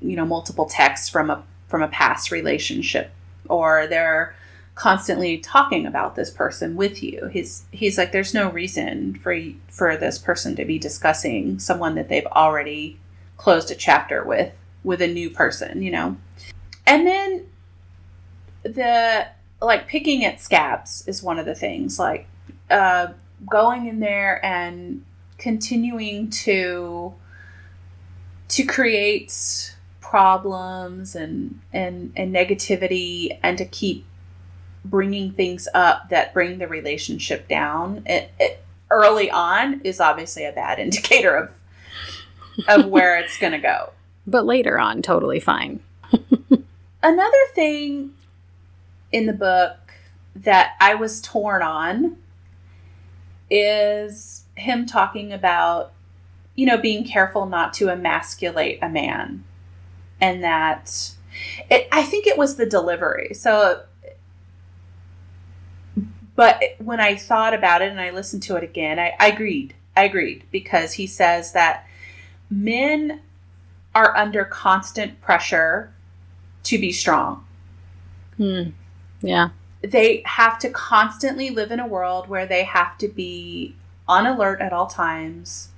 [0.00, 3.12] you know, multiple texts from a from a past relationship
[3.48, 4.34] or they're
[4.74, 7.26] constantly talking about this person with you.
[7.32, 9.36] He's he's like there's no reason for
[9.68, 12.98] for this person to be discussing someone that they've already
[13.36, 14.52] closed a chapter with
[14.84, 16.16] with a new person, you know.
[16.86, 17.46] And then
[18.62, 19.26] the
[19.62, 22.26] like picking at scabs is one of the things like
[22.70, 23.08] uh,
[23.48, 25.04] going in there and
[25.40, 27.12] continuing to
[28.48, 34.04] to create problems and and and negativity and to keep
[34.84, 40.52] bringing things up that bring the relationship down it, it, early on is obviously a
[40.52, 41.50] bad indicator of
[42.68, 43.90] of where it's going to go
[44.26, 45.80] But later on, totally fine.
[47.02, 48.12] another thing
[49.10, 49.76] in the book
[50.36, 52.16] that I was torn on
[53.50, 55.92] is him talking about,
[56.54, 59.44] you know, being careful not to emasculate a man.
[60.20, 61.12] And that
[61.70, 63.34] it, I think it was the delivery.
[63.34, 63.82] So,
[66.36, 69.74] but when I thought about it and I listened to it again, I, I agreed.
[69.96, 71.86] I agreed because he says that
[72.48, 73.20] men
[73.94, 75.92] are under constant pressure
[76.64, 77.44] to be strong.
[78.36, 78.70] Hmm.
[79.20, 79.50] Yeah.
[79.82, 83.74] They have to constantly live in a world where they have to be
[84.10, 85.68] on alert at all times.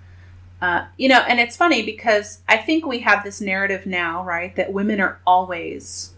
[0.61, 4.55] Uh, you know, and it's funny because I think we have this narrative now, right,
[4.57, 6.15] that women are always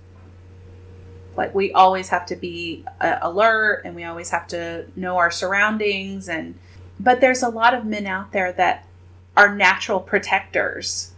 [1.36, 5.30] like we always have to be uh, alert and we always have to know our
[5.32, 6.54] surroundings and
[7.00, 8.86] but there's a lot of men out there that
[9.36, 11.10] are natural protectors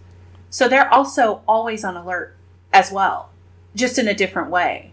[0.49, 2.35] so they're also always on alert
[2.73, 3.29] as well
[3.75, 4.91] just in a different way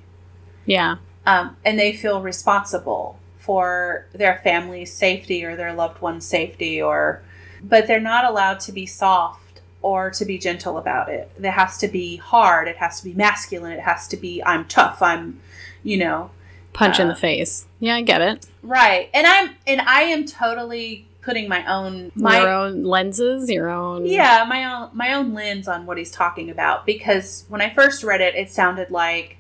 [0.66, 0.98] Yeah.
[1.26, 7.22] um, and they feel responsible for their family's safety or their loved one's safety or
[7.62, 11.78] but they're not allowed to be soft or to be gentle about it it has
[11.78, 15.40] to be hard it has to be masculine it has to be i'm tough i'm
[15.84, 16.30] you know
[16.72, 17.68] Punch in Uh, the face.
[17.80, 18.48] Yeah, I get it.
[18.64, 23.70] right and i'm and i am totally putting my own my your own lenses, your
[23.70, 24.06] own.
[24.06, 28.04] yeah my own my own lens on what he's talking about because when i first
[28.06, 29.36] read it it sounded like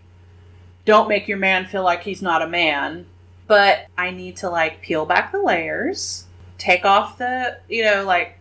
[0.85, 3.05] don't make your man feel like he's not a man
[3.47, 6.25] but i need to like peel back the layers
[6.57, 8.37] take off the you know like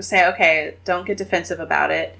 [0.00, 2.18] say okay don't get defensive about it.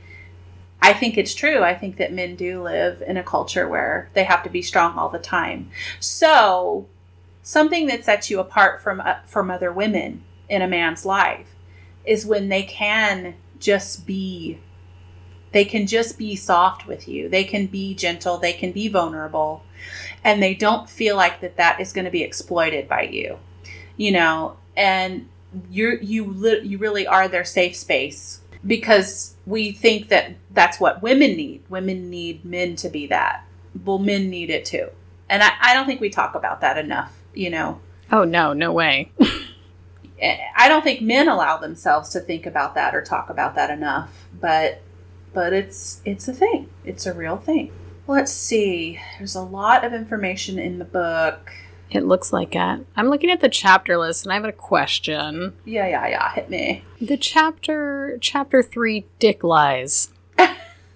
[0.81, 1.63] I think it's true.
[1.63, 4.99] I think that men do live in a culture where they have to be strong
[4.99, 5.71] all the time.
[5.99, 6.87] So
[7.43, 11.55] something that sets you apart from uh, from other women in a man's life
[12.05, 14.59] is when they can just be
[15.53, 17.29] they can just be soft with you.
[17.29, 18.39] They can be gentle.
[18.39, 19.63] They can be vulnerable
[20.25, 23.39] and they don't feel like that that is going to be exploited by you
[23.97, 25.29] you know and
[25.71, 31.03] you're you li- you really are their safe space because we think that that's what
[31.03, 33.45] women need women need men to be that
[33.85, 34.89] well men need it too
[35.29, 38.73] and i, I don't think we talk about that enough you know Oh no, no
[38.73, 39.11] way.
[40.57, 44.29] I don't think men allow themselves to think about that or talk about that enough,
[44.41, 44.81] but
[45.33, 46.71] but it's it's a thing.
[46.85, 47.73] It's a real thing.
[48.07, 49.01] Let's see.
[49.19, 51.53] There's a lot of information in the book.
[51.91, 52.87] It looks like it.
[52.97, 55.55] I'm looking at the chapter list and I have a question.
[55.65, 56.33] Yeah, yeah, yeah.
[56.33, 56.83] Hit me.
[57.01, 60.13] The chapter, chapter three, Dick Lies.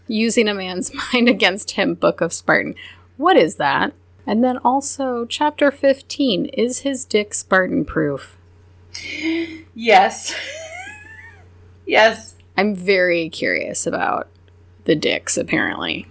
[0.08, 2.74] Using a man's mind against him, Book of Spartan.
[3.16, 3.92] What is that?
[4.26, 8.36] And then also, chapter 15, is his dick Spartan proof?
[9.74, 10.34] Yes.
[11.86, 12.36] yes.
[12.56, 14.28] I'm very curious about
[14.84, 16.06] the dicks, apparently.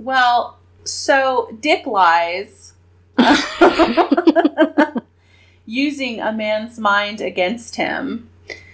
[0.00, 2.72] Well, so Dick lies
[5.66, 8.30] using a man's mind against him.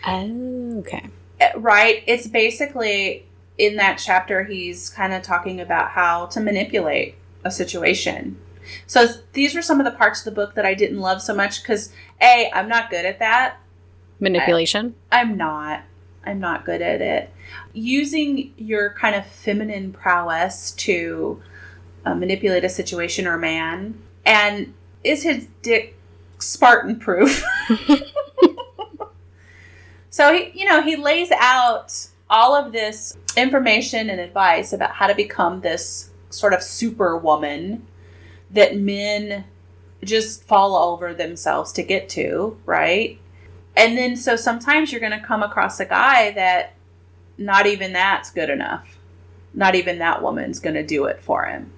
[0.07, 1.09] Oh, okay.
[1.57, 2.05] Right?
[2.07, 3.27] It's basically
[3.59, 8.39] in that chapter he's kind of talking about how to manipulate a situation.
[8.87, 11.35] So these were some of the parts of the book that I didn't love so
[11.35, 11.93] much cuz
[12.23, 13.57] A, I'm not good at that.
[14.21, 14.95] Manipulation?
[15.11, 15.83] I'm not.
[16.25, 17.31] I'm not good at it.
[17.79, 21.43] Using your kind of feminine prowess to
[22.07, 24.73] uh, manipulate a situation or man, and
[25.05, 25.99] is his dick
[26.39, 27.45] Spartan proof?
[30.11, 35.07] so he, you know, he lays out all of this information and advice about how
[35.07, 37.87] to become this sort of superwoman
[38.51, 39.45] that men
[40.03, 43.19] just fall over themselves to get to, right?
[43.77, 46.76] And then so sometimes you're going to come across a guy that
[47.39, 48.99] not even that's good enough.
[49.55, 51.73] Not even that woman's going to do it for him.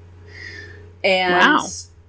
[1.04, 1.66] And Wow.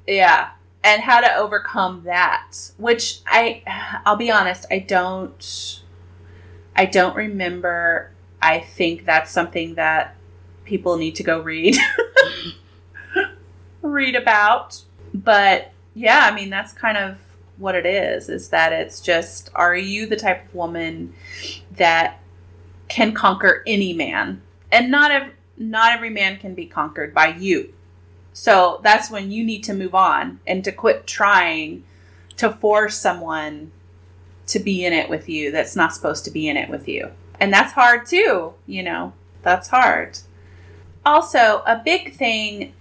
[0.07, 0.49] yeah,
[0.83, 3.63] and how to overcome that, which I
[4.05, 5.81] I'll be honest, I don't
[6.75, 8.11] I don't remember.
[8.41, 10.15] I think that's something that
[10.63, 11.75] people need to go read
[13.81, 14.81] read about.
[15.13, 17.17] But yeah, I mean that's kind of
[17.57, 21.13] what it is is that it's just are you the type of woman
[21.75, 22.18] that
[22.89, 24.41] can conquer any man?
[24.71, 27.73] And not ev- not every man can be conquered by you.
[28.33, 31.83] So that's when you need to move on and to quit trying
[32.37, 33.71] to force someone
[34.47, 37.11] to be in it with you that's not supposed to be in it with you.
[37.39, 39.13] And that's hard too, you know.
[39.41, 40.19] That's hard.
[41.05, 42.73] Also, a big thing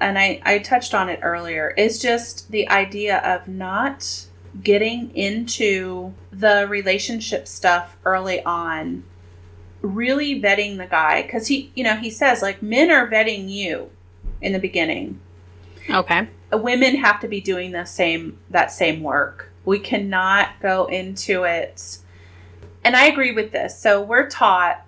[0.00, 4.26] and I, I touched on it earlier, is just the idea of not
[4.62, 9.04] getting into the relationship stuff early on,
[9.82, 11.22] really vetting the guy.
[11.22, 13.90] Because he, you know, he says, like, men are vetting you
[14.40, 15.20] in the beginning.
[15.90, 16.28] Okay.
[16.52, 19.50] Uh, women have to be doing the same that same work.
[19.64, 21.98] We cannot go into it.
[22.84, 23.78] And I agree with this.
[23.80, 24.84] So we're taught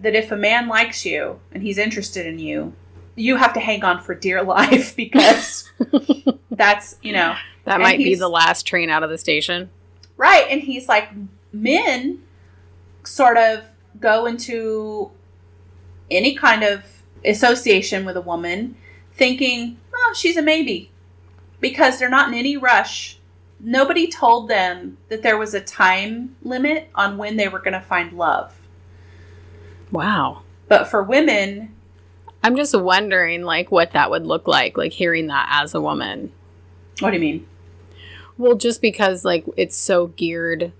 [0.00, 2.72] that if a man likes you and he's interested in you,
[3.14, 5.70] you have to hang on for dear life because
[6.50, 9.70] that's you know That might be the last train out of the station.
[10.16, 11.10] right and he's like
[11.52, 12.22] men
[13.04, 13.64] sort of
[14.02, 15.10] go into
[16.10, 16.84] any kind of
[17.24, 18.76] association with a woman
[19.14, 20.90] thinking oh she's a maybe
[21.60, 23.18] because they're not in any rush
[23.60, 27.80] nobody told them that there was a time limit on when they were going to
[27.80, 28.54] find love
[29.92, 30.42] Wow.
[30.68, 31.74] but for women
[32.42, 36.32] I'm just wondering like what that would look like, like hearing that as a woman.
[36.98, 37.46] what do you mean
[38.36, 40.72] Well, just because like it's so geared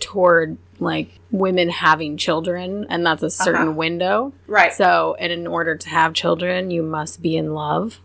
[0.00, 3.72] toward like women having children and that's a certain Uh-huh.
[3.72, 4.32] window.
[4.46, 7.98] right So, and in order to have children, you must be in love.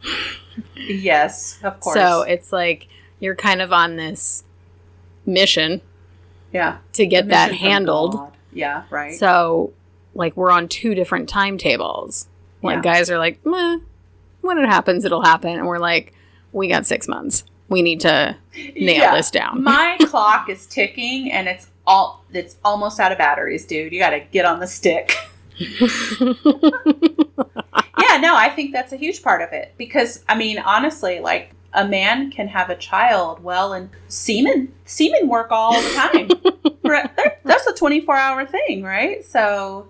[0.75, 2.87] yes of course So, it's like
[3.19, 4.43] you're kind of on this
[5.25, 5.81] mission
[6.51, 8.19] yeah to get that handled.
[8.53, 9.73] Yeah right So,
[10.15, 12.27] like we're on two different timetables.
[12.61, 12.81] Like Yeah.
[12.93, 13.77] guys are like, Meh,
[14.41, 16.13] when it happens, it'll happen, and we're like,
[16.51, 17.43] we got six months.
[17.69, 18.35] We need to
[18.75, 19.15] nail Yeah.
[19.15, 19.63] this down.
[19.63, 23.91] My clock is ticking and it's all it's almost out of batteries, dude.
[23.91, 25.13] You got to get on the stick.
[25.59, 25.67] yeah,
[28.19, 31.87] no, I think that's a huge part of it because I mean, honestly, like a
[31.87, 36.29] man can have a child well and semen semen work all the time.
[37.43, 39.23] That's a 24-hour thing, right?
[39.23, 39.87] So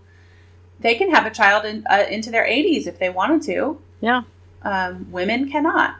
[0.79, 3.81] they can have a child in, uh, into their 80s if they wanted to.
[4.01, 4.21] yeah.
[4.63, 5.95] Um, women cannot.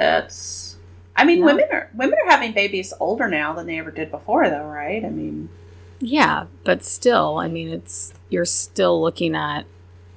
[0.00, 0.75] It's.
[1.16, 1.46] I mean, No.
[1.46, 5.04] women are women are having babies older now than they ever did before, though, right?
[5.04, 5.48] I mean,
[6.00, 9.64] Yeah, but still, I mean, it's you're still looking at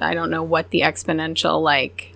[0.01, 2.13] I don't know what the exponential like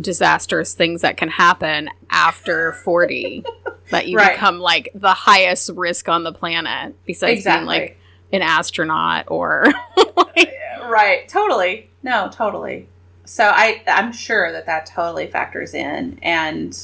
[0.00, 3.44] disastrous things that can happen after 40
[3.90, 4.32] that you Right.
[4.34, 7.98] become like the highest risk on the planet besides being like
[8.32, 9.72] an astronaut or
[10.84, 11.26] right?
[11.28, 11.88] Totally.
[12.02, 12.88] No, totally.
[13.24, 16.18] So I, I'm sure that that totally factors in.
[16.22, 16.76] And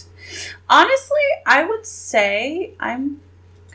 [0.69, 3.21] honestly, I would say I'm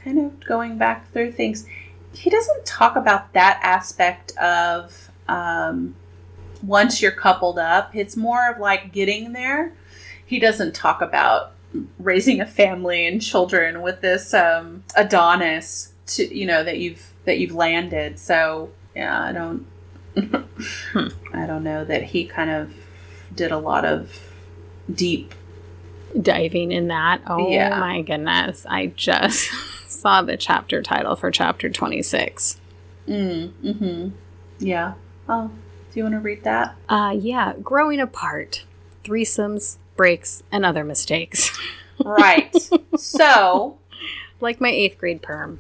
[0.04, 1.68] kind of going back through things.
[2.14, 5.96] He doesn't talk about that aspect of um,
[6.64, 7.96] once you're coupled up.
[7.96, 9.74] It's more of like getting there.
[10.26, 11.54] He doesn't talk about
[12.00, 17.40] raising a family and children with this um, Adonis to you know that you've that
[17.40, 18.20] you've landed.
[18.20, 19.68] So yeah, I don't
[21.34, 22.74] I don't know that he kind of
[23.34, 24.34] did a lot of
[24.94, 25.34] deep
[26.22, 27.22] diving in that.
[27.28, 27.80] Oh Yeah.
[27.80, 28.66] my goodness.
[28.70, 29.50] I just
[29.88, 32.60] saw the chapter title for chapter 26.
[33.08, 34.10] mm, mm-hmm.
[34.60, 34.94] Yeah.
[35.30, 36.76] Oh, do you want to read that?
[36.90, 38.66] Uh yeah, growing apart,
[39.04, 41.58] threesomes, breaks, and other mistakes.
[42.06, 42.56] Right.
[42.96, 43.80] so
[44.40, 45.60] like my 8th grade perm.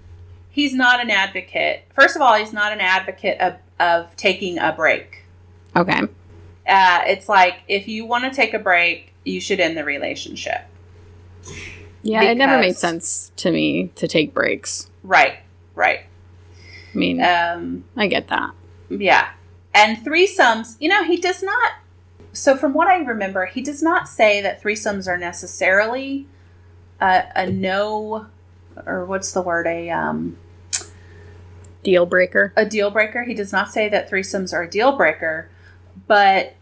[0.51, 1.85] he's not an advocate.
[1.95, 5.23] First of all, he's not an advocate of, of taking a break.
[5.75, 6.01] Okay.
[6.67, 10.61] Uh, it's like if you want to take a break, you should end the relationship.
[12.03, 14.89] Yeah, it never made sense to me to take breaks.
[15.03, 15.39] Right.
[15.75, 16.01] Right.
[16.93, 18.51] I mean, Um, I get that.
[18.89, 19.29] Yeah.
[19.73, 21.73] And threesomes, you know, he does not.
[22.33, 26.27] So, from what I remember, he does not say that threesomes are necessarily
[27.01, 28.27] a, a no,
[28.85, 29.67] or what's the word?
[29.67, 30.37] A um,
[31.83, 32.53] Deal breaker.
[32.55, 33.23] a deal breaker.
[33.23, 35.49] He does not say that threesomes are a deal breaker,
[36.07, 36.55] but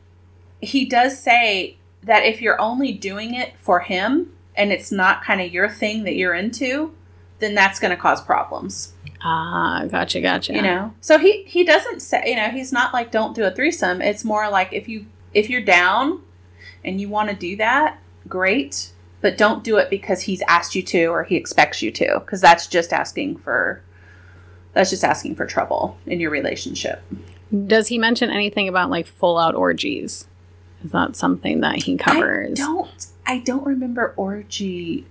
[0.61, 5.41] he does say that if you're only doing it for him and it's not kind
[5.41, 6.93] of your thing that you're into,
[7.39, 8.93] then that's going to cause problems.
[9.22, 10.53] Ah, gotcha, gotcha.
[10.53, 13.51] You know, so he he doesn't say you know he's not like don't do a
[13.51, 14.01] threesome.
[14.01, 16.22] It's more like if you if you're down
[16.84, 18.91] and you want to do that, great,
[19.22, 22.39] but don't do it because he's asked you to or he expects you to, because
[22.39, 23.82] that's just asking for
[24.74, 27.01] that's just asking for trouble in your relationship.
[27.66, 30.28] Does he mention anything about like full out orgies?
[30.86, 32.59] Is that something that he covers?
[32.59, 35.05] I don't I don't remember orgy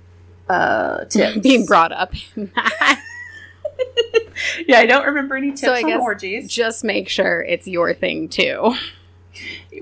[0.49, 3.01] uh tips being brought up in that.
[4.67, 6.53] yeah, I don't remember any tips so I on guess orgies.
[6.53, 8.75] just make sure it's your thing too.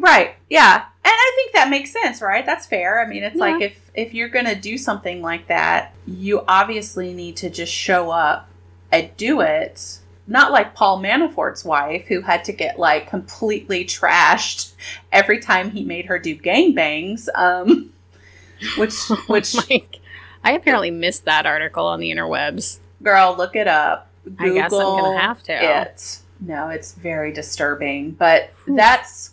[0.00, 0.34] Right.
[0.48, 0.76] Yeah.
[1.04, 2.46] And I think that makes sense, right?
[2.46, 3.00] That's fair.
[3.04, 3.40] I mean, it's Yeah.
[3.40, 7.72] like if if you're going to do something like that, you obviously need to just
[7.72, 8.48] show up
[8.90, 9.98] and do it.
[10.26, 14.71] Not like Paul Manafort's wife who had to get like completely trashed
[15.10, 17.28] every time he made her do gangbangs.
[17.34, 17.92] Um
[18.76, 18.94] which
[19.26, 20.00] which like,
[20.44, 22.78] I apparently missed that article on the interwebs.
[23.02, 24.08] girl, look it up.
[24.38, 25.52] I guess I'm gonna have to.
[25.52, 26.18] It.
[26.40, 29.32] No, it's very disturbing, but that's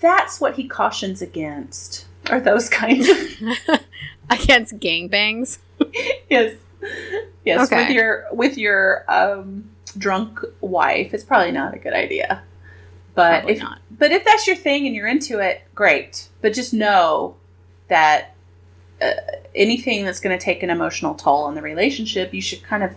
[0.00, 2.06] that's what he cautions against.
[2.30, 3.80] Are those kinds of
[4.30, 5.58] Against gangbangs.
[6.28, 6.54] yes,
[7.44, 7.66] yes.
[7.66, 7.86] Okay.
[7.86, 12.42] With your with your um, drunk wife, it's probably not a good idea.
[13.18, 13.80] But Probably if not.
[13.90, 16.28] but if that's your thing and you're into it, great.
[16.40, 17.34] But just know
[17.88, 18.36] that
[19.02, 19.10] uh,
[19.56, 22.92] anything that's going to take an emotional toll on the relationship, you should kind of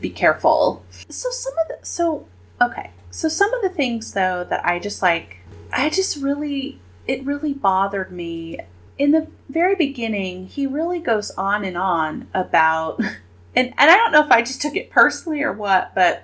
[0.00, 0.82] be careful.
[1.10, 2.26] So some of the so
[2.62, 2.92] okay.
[3.10, 5.40] So some of the things though that I just like,
[5.70, 8.60] I just really it really bothered me
[8.96, 10.46] in the very beginning.
[10.46, 13.00] He really goes on and on about,
[13.54, 16.22] and and I don't know if I just took it personally or what, but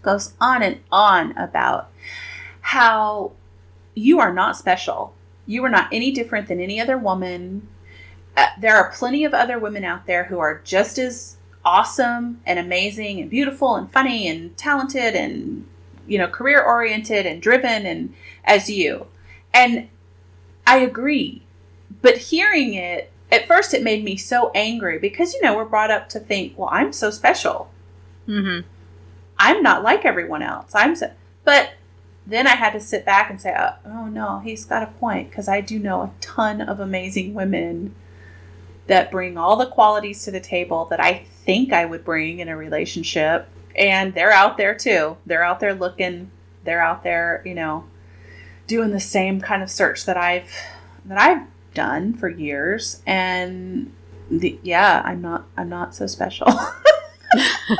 [0.00, 1.90] goes on and on about
[2.68, 3.32] how
[3.94, 5.14] you are not special.
[5.46, 7.66] You are not any different than any other woman.
[8.36, 12.58] Uh, there are plenty of other women out there who are just as awesome and
[12.58, 15.66] amazing and beautiful and funny and talented and
[16.06, 18.12] you know career oriented and driven and
[18.44, 19.06] as you.
[19.54, 19.88] And
[20.66, 21.40] I agree.
[22.02, 25.90] But hearing it at first it made me so angry because you know we're brought
[25.90, 27.70] up to think, well, I'm so special.
[28.28, 28.68] Mm-hmm.
[29.38, 30.72] I'm not like everyone else.
[30.74, 31.10] I'm so,
[31.44, 31.70] but
[32.28, 35.30] then I had to sit back and say, oh, oh no, he's got a point
[35.30, 37.94] because I do know a ton of amazing women
[38.86, 42.48] that bring all the qualities to the table that I think I would bring in
[42.48, 45.16] a relationship, and they're out there too.
[45.24, 46.30] They're out there looking.
[46.64, 47.84] They're out there, you know,
[48.66, 50.52] doing the same kind of search that I've
[51.06, 53.90] that I've done for years, and
[54.30, 56.48] the, yeah, I'm not I'm not so special.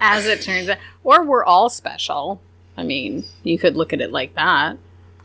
[0.00, 2.40] As it turns out, or we're all special.
[2.76, 4.76] I mean, you could look at it like that.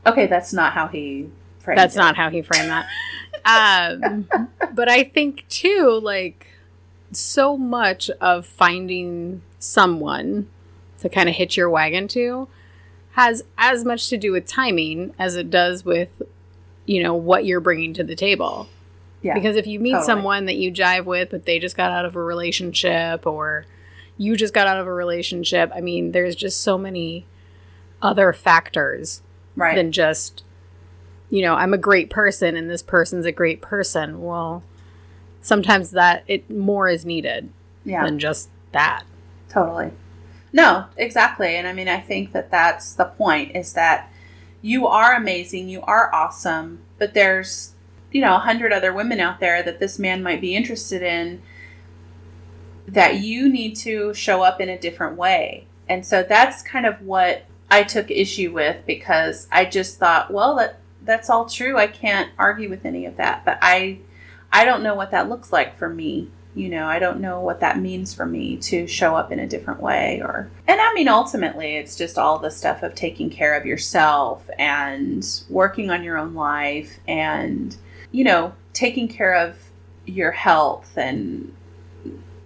[0.06, 1.30] okay, that's not how he.
[1.60, 2.00] framed That's it.
[2.00, 2.88] not how he framed that.
[3.44, 4.28] Um,
[4.74, 6.48] but I think too, like
[7.12, 10.48] so much of finding someone
[11.00, 12.48] to kind of hitch your wagon to
[13.14, 16.22] has as much to do with timing as it does with
[16.86, 18.70] you know what you're bringing to the table.
[19.22, 20.06] Yeah, Because if you meet totally.
[20.06, 23.66] someone that you jive with, but they just got out of a relationship, or
[24.22, 27.26] you just got out of a relationship, I mean, there's just so many
[28.04, 29.24] other factors
[29.56, 29.76] right.
[29.76, 30.44] than just,
[31.32, 34.22] you know, I'm a great person and this person's a great person.
[34.22, 34.62] Well,
[35.42, 37.50] sometimes that it more is needed
[37.84, 39.06] yeah, than just that.
[39.50, 39.92] totally.
[40.54, 41.56] No, exactly.
[41.56, 44.14] And I mean, I think that that's the point is that
[44.62, 47.74] you are amazing, you are awesome, but there's,
[48.12, 51.42] you know, a hundred other women out there that this man might be interested in
[52.88, 55.68] that you need to show up in a different way.
[55.88, 60.56] And so that's kind of what I took issue with because I just thought, well,
[60.58, 61.78] that that's all true.
[61.78, 64.00] I can't argue with any of that, but I
[64.52, 66.30] I don't know what that looks like for me.
[66.54, 69.48] You know, I don't know what that means for me to show up in a
[69.48, 73.56] different way or and I mean ultimately it's just all the stuff of taking care
[73.56, 77.76] of yourself and working on your own life and
[78.12, 79.58] you know, taking care of
[80.06, 81.54] your health and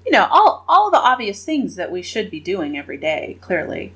[0.05, 3.93] you know, all all the obvious things that we should be doing every day, clearly.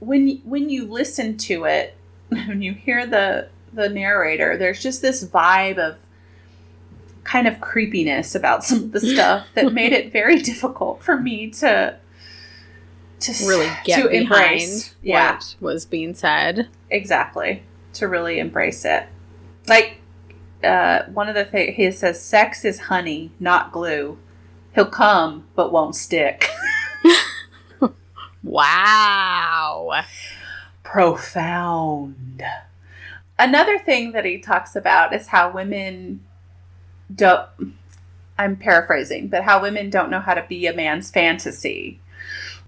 [0.00, 1.96] When when you listen to it,
[2.28, 5.96] when you hear the the narrator, there's just this vibe of
[7.24, 11.50] kind of creepiness about some of the stuff that made it very difficult for me
[11.50, 11.96] to
[13.20, 14.94] to Really get to behind embrace.
[15.02, 16.68] Yeah, what was being said.
[16.90, 17.64] exactly.
[17.94, 19.08] To really embrace it.
[19.66, 20.00] Like
[20.62, 24.18] uh, one of the things he says, "Sex is honey, not glue.
[24.78, 26.48] He'll come, but won't stick."
[28.44, 30.04] Wow.
[30.84, 32.42] profound.
[33.36, 36.24] Another thing that he talks about is how women
[37.12, 37.48] don't
[38.38, 41.98] I'm paraphrasing, but how women don't know how to be a man's fantasy.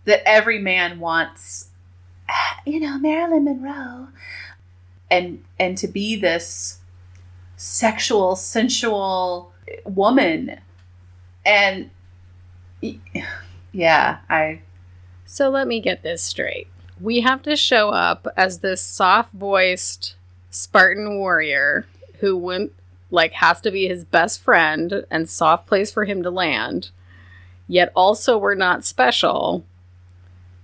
[0.04, 1.68] That every man wants,
[2.66, 4.08] you know, Marilyn Monroe,
[5.08, 6.80] and and to be this
[7.56, 9.52] sexual, sensual
[9.84, 10.60] woman,
[11.46, 11.90] and
[13.72, 14.60] yeah, I.
[15.24, 16.68] So let me get this straight.
[17.00, 20.16] We have to show up as this soft voiced
[20.50, 21.86] Spartan warrior
[22.18, 22.72] who went
[23.10, 26.90] like has to be his best friend and soft place for him to land.
[27.68, 29.64] Yet also we're not special.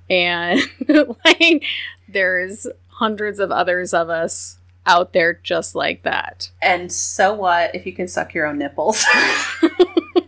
[0.08, 0.60] And
[1.24, 1.64] like
[2.08, 6.50] there's hundreds of others of us out there just like that.
[6.62, 9.04] And so what if you can suck your own nipples?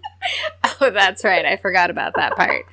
[0.81, 1.45] oh, that's right.
[1.45, 2.66] I forgot about that part.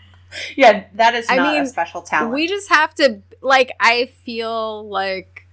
[0.56, 2.34] yeah, that is I not mean, a special talent.
[2.34, 5.48] We just have to like I feel like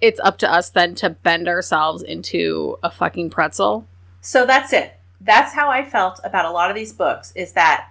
[0.00, 3.86] it's up to us then to bend ourselves into a fucking pretzel.
[4.20, 4.98] So that's it.
[5.20, 7.88] That's how I felt about a lot of these books is that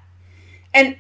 [0.73, 0.97] and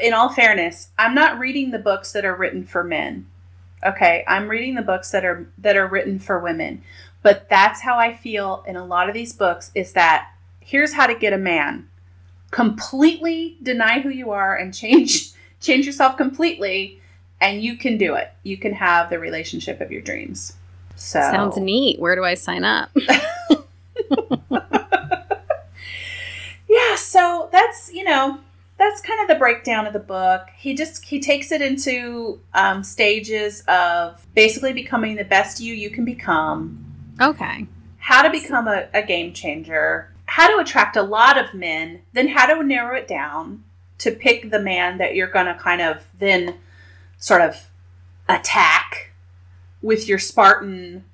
[0.00, 3.26] in all fairness, I'm not reading the books that are written for men.
[3.84, 6.82] Okay, I'm reading the books that are that are written for women.
[7.22, 10.28] But that's how I feel in a lot of these books is that
[10.60, 11.88] here's how to get a man.
[12.52, 17.00] Completely deny who you are and change change yourself completely
[17.42, 18.32] and you can do it.
[18.44, 20.54] You can have the relationship of your dreams.
[20.94, 21.98] So Sounds neat.
[21.98, 22.90] Where do I sign up?
[26.68, 28.38] yeah, so that's, you know,
[28.78, 30.48] that's kind of the breakdown of the book.
[30.56, 35.90] He just he takes it into um, stages of basically becoming the best you you
[35.90, 36.84] can become.
[37.20, 37.66] Okay.
[37.98, 40.11] How to become a, a game changer.
[40.32, 42.00] How to attract a lot of men.
[42.14, 43.64] Then how to narrow it down
[43.98, 46.54] to pick the man that you're going to kind of then
[47.18, 47.68] sort of
[48.30, 49.12] attack
[49.82, 51.04] with your Spartan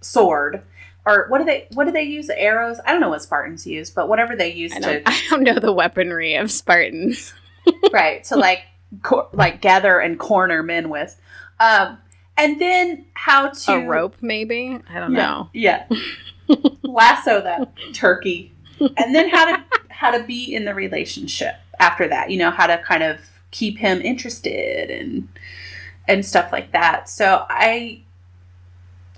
[0.00, 0.62] sword.
[1.04, 2.30] Or what do they what do they use?
[2.30, 2.80] Arrows?
[2.86, 5.58] I don't know what Spartans use, but whatever they use I to I don't know
[5.58, 7.34] the weaponry of Spartans.
[7.92, 8.62] right to like
[9.02, 11.20] cor- like gather and corner men with
[11.60, 11.98] um
[12.38, 14.78] and then how to a rope, maybe?
[14.88, 15.50] I don't yeah, know.
[15.52, 15.86] yeah
[16.82, 18.52] lasso that turkey.
[18.80, 22.66] And then how to how to be in the relationship after that you know how
[22.66, 23.18] to kind of
[23.50, 25.28] keep him interested and
[26.06, 27.08] and stuff like that.
[27.08, 28.02] So i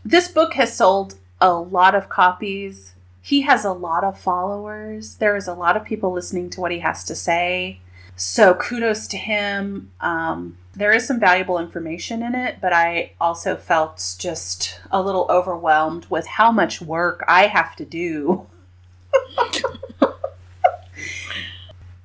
[0.05, 2.95] this book has sold a lot of copies.
[3.21, 5.17] He has a lot of followers.
[5.17, 7.81] There is a lot of people listening to what he has to say.
[8.17, 9.91] So kudos to him.
[10.01, 15.27] Um, there is some valuable information in it but i also felt just a little
[15.29, 18.47] overwhelmed with how much work i have to do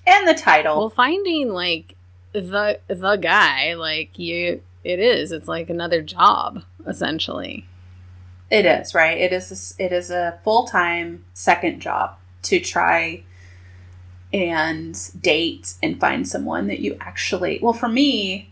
[0.05, 1.95] and the title Well, finding like
[2.33, 5.31] the the guy, like you it is.
[5.31, 7.67] It's like another job essentially.
[8.49, 9.17] It is right.
[9.17, 9.75] It is.
[9.79, 13.23] A, it is a full time second job to try
[14.33, 17.59] and date and find someone that you actually.
[17.61, 18.51] Well, for me,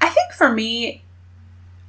[0.00, 1.02] I think for me,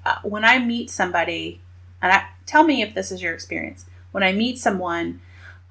[0.06, 1.62] uh, when I meet somebody,
[2.02, 3.86] and I tell me if this is your experience.
[4.12, 5.22] When I meet someone,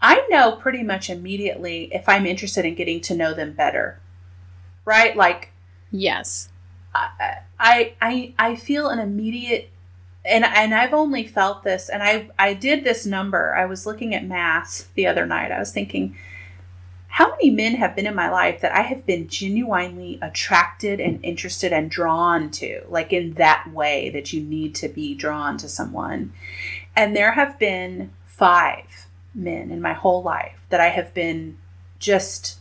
[0.01, 3.99] I know pretty much immediately if I'm interested in getting to know them better.
[4.85, 5.17] Right?
[5.17, 5.51] Like
[5.91, 6.51] Yes.
[6.95, 9.71] I I I I feel an immediate
[10.25, 13.55] and and I've only felt this and I I did this number.
[13.55, 15.53] I was looking at math the other night.
[15.53, 16.17] I was thinking
[17.09, 21.25] how many men have been in my life that I have been genuinely attracted and
[21.25, 25.69] interested and drawn to, like in that way that you need to be drawn to
[25.69, 26.33] someone.
[26.95, 31.59] And there have been five men in my whole life that I have been
[31.99, 32.59] just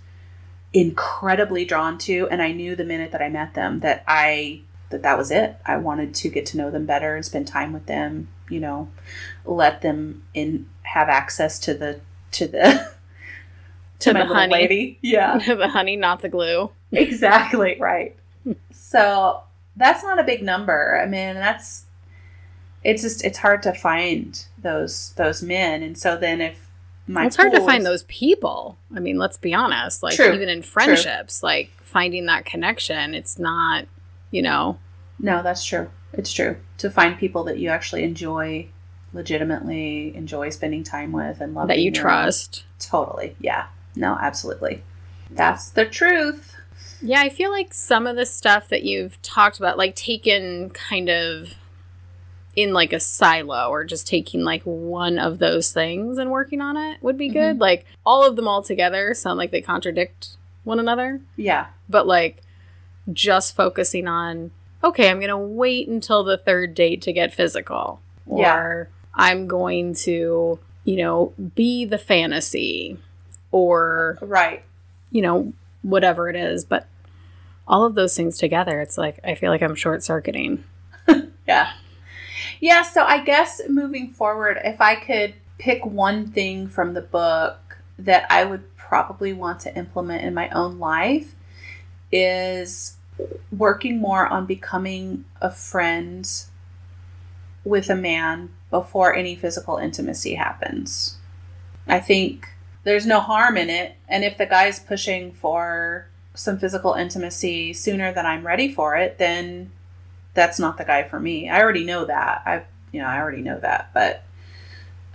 [0.74, 5.02] incredibly drawn to and i knew the minute that i met them that i that
[5.02, 7.86] that was it i wanted to get to know them better and spend time with
[7.86, 8.90] them you know
[9.46, 12.00] let them in have access to the
[12.32, 12.92] to the
[14.00, 14.54] To the honey.
[14.54, 16.70] lady yeah the honey, not the glue.
[16.92, 18.16] exactly right
[18.72, 19.42] so
[19.76, 21.86] that's not a big number i mean that's
[22.84, 26.68] it's just it's hard to find those those men and so then if
[27.08, 28.78] my it's hard to find those people.
[28.94, 30.04] I mean, let's be honest.
[30.04, 30.34] Like True.
[30.34, 30.70] even in True.
[30.70, 33.86] friendships, like finding that connection, it's not,
[34.30, 34.78] you know,
[35.20, 35.90] No, that's true.
[36.14, 36.58] It's true.
[36.80, 38.68] To find people that you actually enjoy,
[39.14, 42.66] legitimately enjoy spending time with and love that you trust.
[42.80, 43.36] Totally.
[43.40, 43.68] Yeah.
[43.98, 44.84] No, absolutely.
[45.32, 46.56] That's the truth.
[47.02, 51.10] Yeah, I feel like some of the stuff that you've talked about, like taken kind
[51.10, 51.54] of
[52.56, 56.76] in like a silo or just taking like one of those things and working on
[56.76, 57.58] it would be good.
[57.58, 57.62] Mhm.
[57.62, 60.30] Like all of them all together sound like they contradict
[60.64, 61.68] one another, Yeah.
[61.88, 62.42] but like
[63.14, 64.50] just focusing on,
[64.84, 68.02] okay, I'm going to wait until the third date to get physical.
[68.26, 68.84] Or Yeah.
[69.14, 72.98] I'm going to, you know, be the fantasy
[73.52, 74.64] or right.
[75.12, 76.88] You know, whatever it is, but
[77.68, 80.64] all of those things together, it's like I feel like I'm short circuiting.
[81.48, 81.72] Yeah.
[82.60, 87.78] Yeah, so I guess moving forward, if I could pick one thing from the book
[87.98, 91.36] that I would probably want to implement in my own life
[92.12, 92.98] is
[93.52, 96.30] working more on becoming a friend
[97.64, 101.18] with a man before any physical intimacy happens.
[101.88, 102.48] I think
[102.88, 108.14] there's no harm in it, and if the guy's pushing for some physical intimacy sooner
[108.14, 109.72] than I'm ready for it, then
[110.34, 111.50] that's not the guy for me.
[111.50, 112.44] I already know that.
[112.46, 112.64] I,
[112.94, 113.90] you know, I already know that.
[113.94, 114.24] But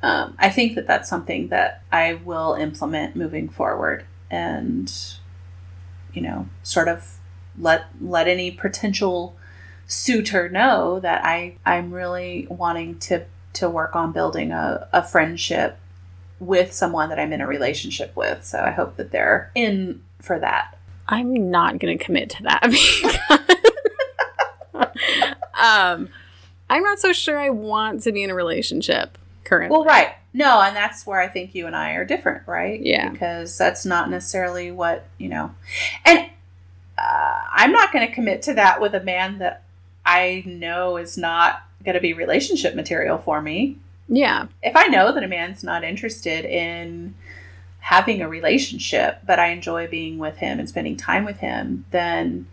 [0.02, 4.92] um, I think that that's something that I will implement moving forward, and
[6.12, 7.14] you know, sort of
[7.58, 9.34] let let any potential
[9.86, 15.78] suitor know that I I'm really wanting to to work on building a, a friendship
[16.42, 18.44] with someone that I'm in a relationship with.
[18.44, 20.76] So I hope that they're in for that.
[21.08, 22.64] I'm not going to commit to that
[25.62, 26.08] um,
[26.68, 29.76] I'm not so sure I want to be in a relationship currently.
[29.76, 30.14] Well, right.
[30.32, 32.80] No, and that's where I think you and I are different, right?
[32.80, 33.10] Yeah.
[33.10, 35.54] Because that's not necessarily what, you know.
[36.04, 36.30] And
[36.98, 39.64] uh, I'm not going to commit to that with a man that
[40.04, 43.76] I know is not going to be relationship material for me.
[44.12, 44.48] Yeah.
[44.62, 47.14] If I know that a man's not interested in
[47.80, 52.46] having a relationship, but I enjoy being with him and spending time with him, then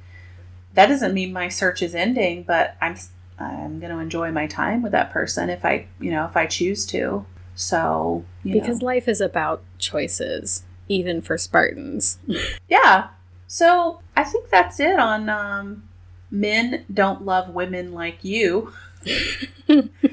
[0.74, 2.96] that doesn't mean my search is ending, but I'm
[3.38, 6.46] I'm going to enjoy my time with that person if I, you know, if I
[6.46, 7.26] choose to.
[7.56, 8.88] So, because know.
[8.88, 12.20] life is about choices, even for Spartans.
[12.70, 13.10] yeah.
[13.48, 15.84] So, I think that's it on um,
[16.32, 18.74] men don't love women like you.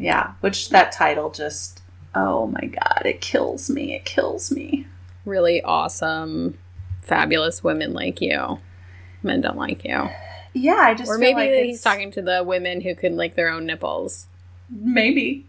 [0.00, 1.82] yeah, which that title just
[2.14, 3.94] oh my god, it kills me.
[3.94, 4.86] It kills me.
[5.24, 6.58] Really awesome,
[7.02, 8.58] fabulous women like you
[9.22, 10.08] men don't like you.
[10.52, 13.50] Yeah, I just or maybe like he's talking to the women who can lick their
[13.50, 14.26] own nipples.
[14.68, 15.46] Maybe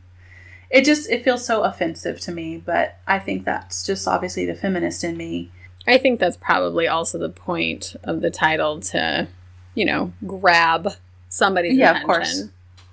[0.69, 4.55] it just it feels so offensive to me, but I think that's just obviously the
[4.55, 5.51] feminist in me.
[5.87, 9.27] I think that's probably also the point of the title to,
[9.73, 10.93] you know, grab
[11.29, 12.09] somebody's yeah, attention.
[12.09, 12.43] Of course.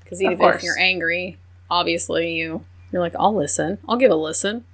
[0.02, 1.36] Because even if you're angry,
[1.70, 3.78] obviously you you're like, I'll listen.
[3.88, 4.64] I'll give a listen.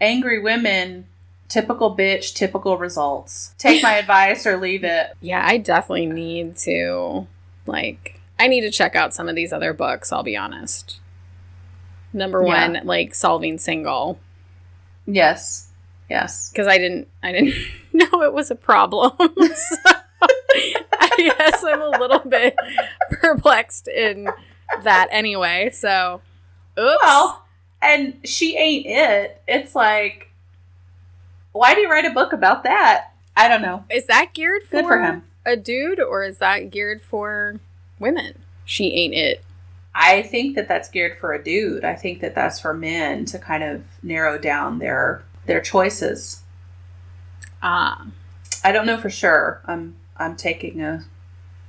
[0.00, 1.06] Angry women
[1.48, 3.54] typical bitch, typical results.
[3.58, 5.14] Take my advice or leave it.
[5.20, 7.26] Yeah, I definitely need to
[7.66, 11.00] like I need to check out some of these other books, I'll be honest.
[12.12, 12.68] Number yeah.
[12.68, 14.18] 1, like Solving Single.
[15.06, 15.68] Yes.
[16.10, 16.52] Yes.
[16.54, 17.54] Cuz I didn't I didn't
[17.92, 19.12] know it was a problem.
[19.18, 19.90] so
[21.00, 22.56] I guess I'm a little bit
[23.10, 24.28] perplexed in
[24.82, 25.70] that anyway.
[25.72, 26.20] So,
[26.78, 26.98] oops.
[27.02, 27.44] Well,
[27.82, 29.42] and she ain't it.
[29.46, 30.30] It's like
[31.54, 33.12] why do you write a book about that?
[33.36, 33.84] I don't know.
[33.88, 35.22] Is that geared for, for him.
[35.46, 37.60] a dude or is that geared for
[38.00, 38.42] women?
[38.64, 39.44] She ain't it.
[39.94, 41.84] I think that that's geared for a dude.
[41.84, 46.42] I think that that's for men to kind of narrow down their their choices.
[47.62, 48.04] Ah.
[48.64, 49.62] I don't know for sure.
[49.66, 51.04] I'm I'm taking a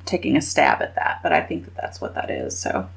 [0.06, 2.58] taking a stab at that, but I think that that's what that is.
[2.58, 2.90] So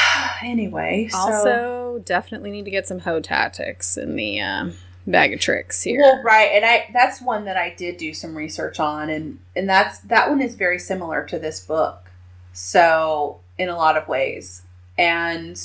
[0.42, 4.70] anyway, also so, definitely need to get some hoe tactics in the uh,
[5.06, 6.00] bag of tricks here.
[6.00, 9.68] Well, right, and I that's one that I did do some research on, and and
[9.68, 12.10] that's that one is very similar to this book.
[12.52, 14.62] So in a lot of ways,
[14.96, 15.60] and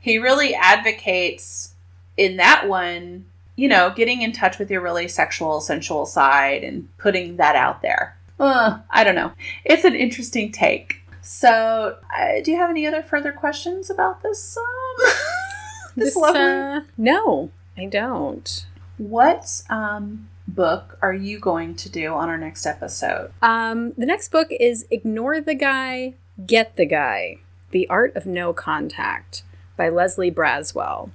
[0.00, 1.74] he really advocates
[2.16, 3.24] in that one,
[3.56, 7.82] you know, getting in touch with your really sexual, sensual side and putting that out
[7.82, 8.16] there.
[8.38, 9.32] Uh, I don't know.
[9.64, 11.01] It's an interesting take.
[11.22, 14.56] So, uh, do you have any other further questions about this?
[14.56, 15.06] Um,
[15.96, 16.40] this, this lovely.
[16.40, 18.66] Uh, no, I don't.
[18.98, 23.32] What um, book are you going to do on our next episode?
[23.40, 26.14] Um, the next book is Ignore the Guy,
[26.44, 27.36] Get the Guy
[27.70, 29.44] The Art of No Contact
[29.76, 31.10] by Leslie Braswell.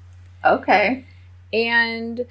[0.46, 1.06] Okay.
[1.52, 2.26] And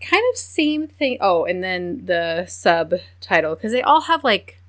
[0.00, 1.18] kind of same thing.
[1.20, 4.60] Oh, and then the subtitle, because they all have like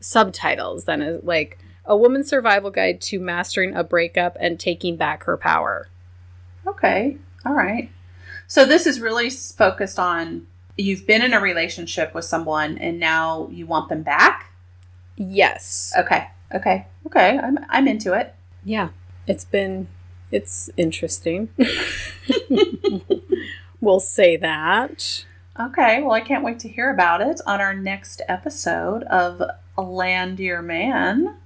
[0.00, 1.58] subtitles, then is like
[1.90, 5.88] a woman's survival guide to mastering a breakup and taking back her power.
[6.64, 7.18] Okay.
[7.44, 7.90] All right.
[8.46, 13.48] So this is really focused on you've been in a relationship with someone and now
[13.50, 14.52] you want them back?
[15.16, 15.92] Yes.
[15.98, 16.28] Okay.
[16.54, 16.86] Okay.
[17.06, 17.38] Okay.
[17.38, 18.36] I'm I'm into it.
[18.64, 18.90] Yeah.
[19.26, 19.88] It's been
[20.30, 21.48] it's interesting.
[23.80, 25.24] we'll say that.
[25.58, 26.02] Okay.
[26.02, 29.42] Well, I can't wait to hear about it on our next episode of
[29.76, 31.36] Land Your Man.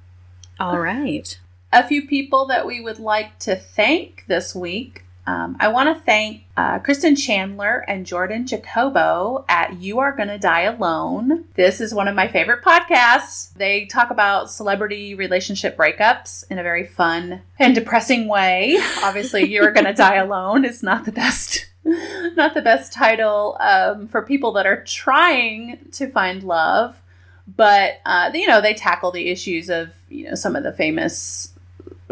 [0.60, 1.38] All right.
[1.72, 6.04] A few people that we would like to thank this week Um, I want to
[6.04, 11.44] thank uh, Kristen Chandler and Jordan Jacobo at You Are Gonna Die Alone.
[11.54, 13.54] This is one of my favorite podcasts.
[13.54, 18.78] They talk about celebrity relationship breakups in a very fun and depressing way.
[19.02, 21.66] Obviously, You Are Gonna Die Alone is not the best.
[21.86, 27.00] Not the best title um, for people that are trying to find love,
[27.46, 31.52] but uh, you know they tackle the issues of you know some of the famous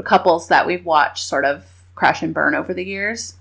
[0.05, 3.35] couples that we've watched sort of crash and burn over the years.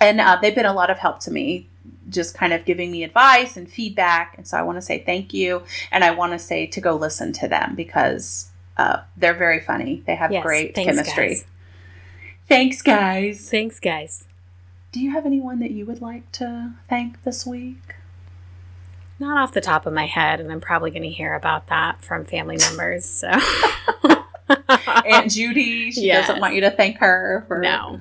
[0.00, 1.68] And uh, they've been a lot of help to me,
[2.08, 4.36] just kind of giving me advice and feedback.
[4.36, 5.62] And so I want to say thank you.
[5.92, 10.02] And I want to say to go listen to them because uh, they're very funny.
[10.06, 11.28] They have Yes, great thanks, chemistry.
[11.28, 11.44] guys.
[12.48, 13.50] Thanks, guys.
[13.50, 14.24] Thanks, guys.
[14.90, 17.94] Do you have anyone that you would like to thank this week?
[19.24, 22.02] Not off the top of my head, and I'm probably going to hear about that
[22.04, 23.06] from family members.
[23.06, 23.28] So
[25.06, 26.26] Aunt Judy, she Yes.
[26.26, 27.58] doesn't want you to thank her for.
[27.58, 28.00] no.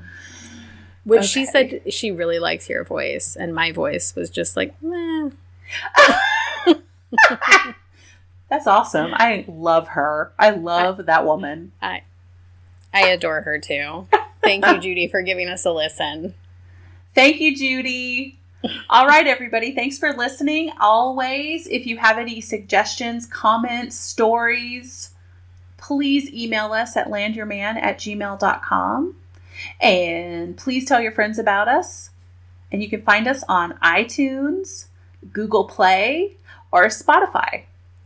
[1.05, 5.30] Which she said she really likes your voice, and my voice was just like, meh.
[8.49, 9.13] That's awesome.
[9.13, 10.32] I love her.
[10.38, 11.71] I love that woman.
[11.82, 12.03] I
[12.93, 14.07] I adore her too.
[14.43, 16.36] Thank you, Judy, for giving us a listen.
[17.15, 18.38] Thank you, Judy.
[18.89, 19.74] All right, everybody.
[19.74, 20.72] Thanks for listening.
[20.80, 25.11] Always, if you have any suggestions, comments, stories,
[25.78, 29.16] please email us at landyourman at gmail.com.
[29.82, 32.09] And please tell your friends about us.
[32.72, 34.88] And you can find us on iTunes,
[35.32, 36.38] Google Play,
[36.72, 37.64] or Spotify.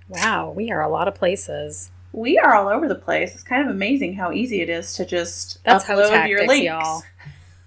[0.10, 1.92] Wow, we are a lot of places.
[2.14, 3.34] We are all over the place.
[3.34, 6.66] It's kind of amazing how easy it is to just That's upload your tactics, links.
[6.66, 7.04] y'all.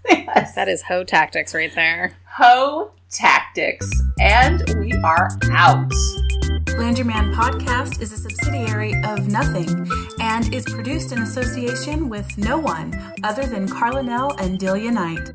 [0.09, 0.55] Yes.
[0.55, 2.17] That is hoe tactics right there.
[2.25, 3.91] Hoe Tactics.
[4.21, 5.93] And we are out.
[6.79, 9.91] Land Your Man podcast is a subsidiary of Nothing
[10.21, 15.31] and is produced in association with no one other than Carlinell and Delia Knight.